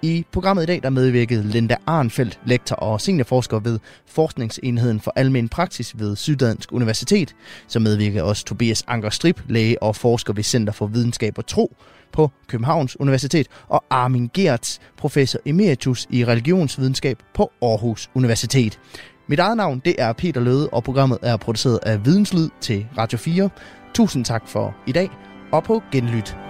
[0.03, 5.49] I programmet i dag der medvirkede Linda Arnfeldt, lektor og seniorforsker ved Forskningsenheden for Almen
[5.49, 7.37] Praksis ved Syddansk Universitet.
[7.69, 11.77] Så medvirkede også Tobias Anker Strip, læge og forsker ved Center for Videnskab og Tro
[12.13, 18.81] på Københavns Universitet, og Armin Gertz, professor emeritus i religionsvidenskab på Aarhus Universitet.
[19.29, 23.19] Mit eget navn det er Peter Løde, og programmet er produceret af Videnslyd til Radio
[23.19, 23.51] 4.
[23.95, 25.11] Tusind tak for i dag,
[25.53, 26.48] og på genlyt.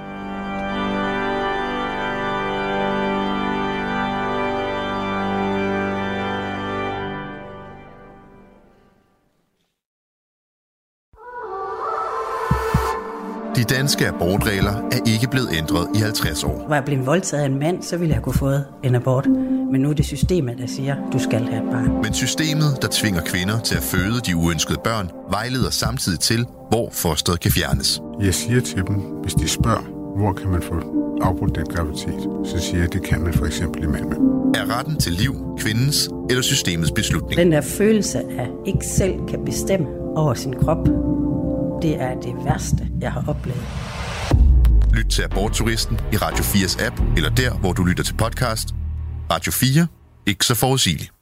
[13.59, 16.65] De danske abortregler er ikke blevet ændret i 50 år.
[16.69, 19.27] Var jeg blevet voldtaget af en mand, så ville jeg kunne fået en abort.
[19.73, 22.03] Men nu er det systemet, der siger, du skal have et barn.
[22.03, 26.89] Men systemet, der tvinger kvinder til at føde de uønskede børn, vejleder samtidig til, hvor
[26.93, 28.01] fosteret kan fjernes.
[28.21, 29.85] Jeg siger til dem, hvis de spørger,
[30.19, 30.75] hvor kan man få
[31.23, 34.15] afbrudt den graviditet, så siger jeg, at det kan man for eksempel i Malmø.
[34.55, 37.37] Er retten til liv kvindens eller systemets beslutning?
[37.37, 39.87] Den der følelse af ikke selv kan bestemme
[40.17, 40.89] over sin krop,
[41.83, 43.63] det er det værste, jeg har oplevet.
[44.95, 48.69] Lyt til Abortturisten i Radio 4's app, eller der, hvor du lytter til podcast.
[49.31, 49.87] Radio 4.
[50.27, 51.13] Ikke så forudsigeligt.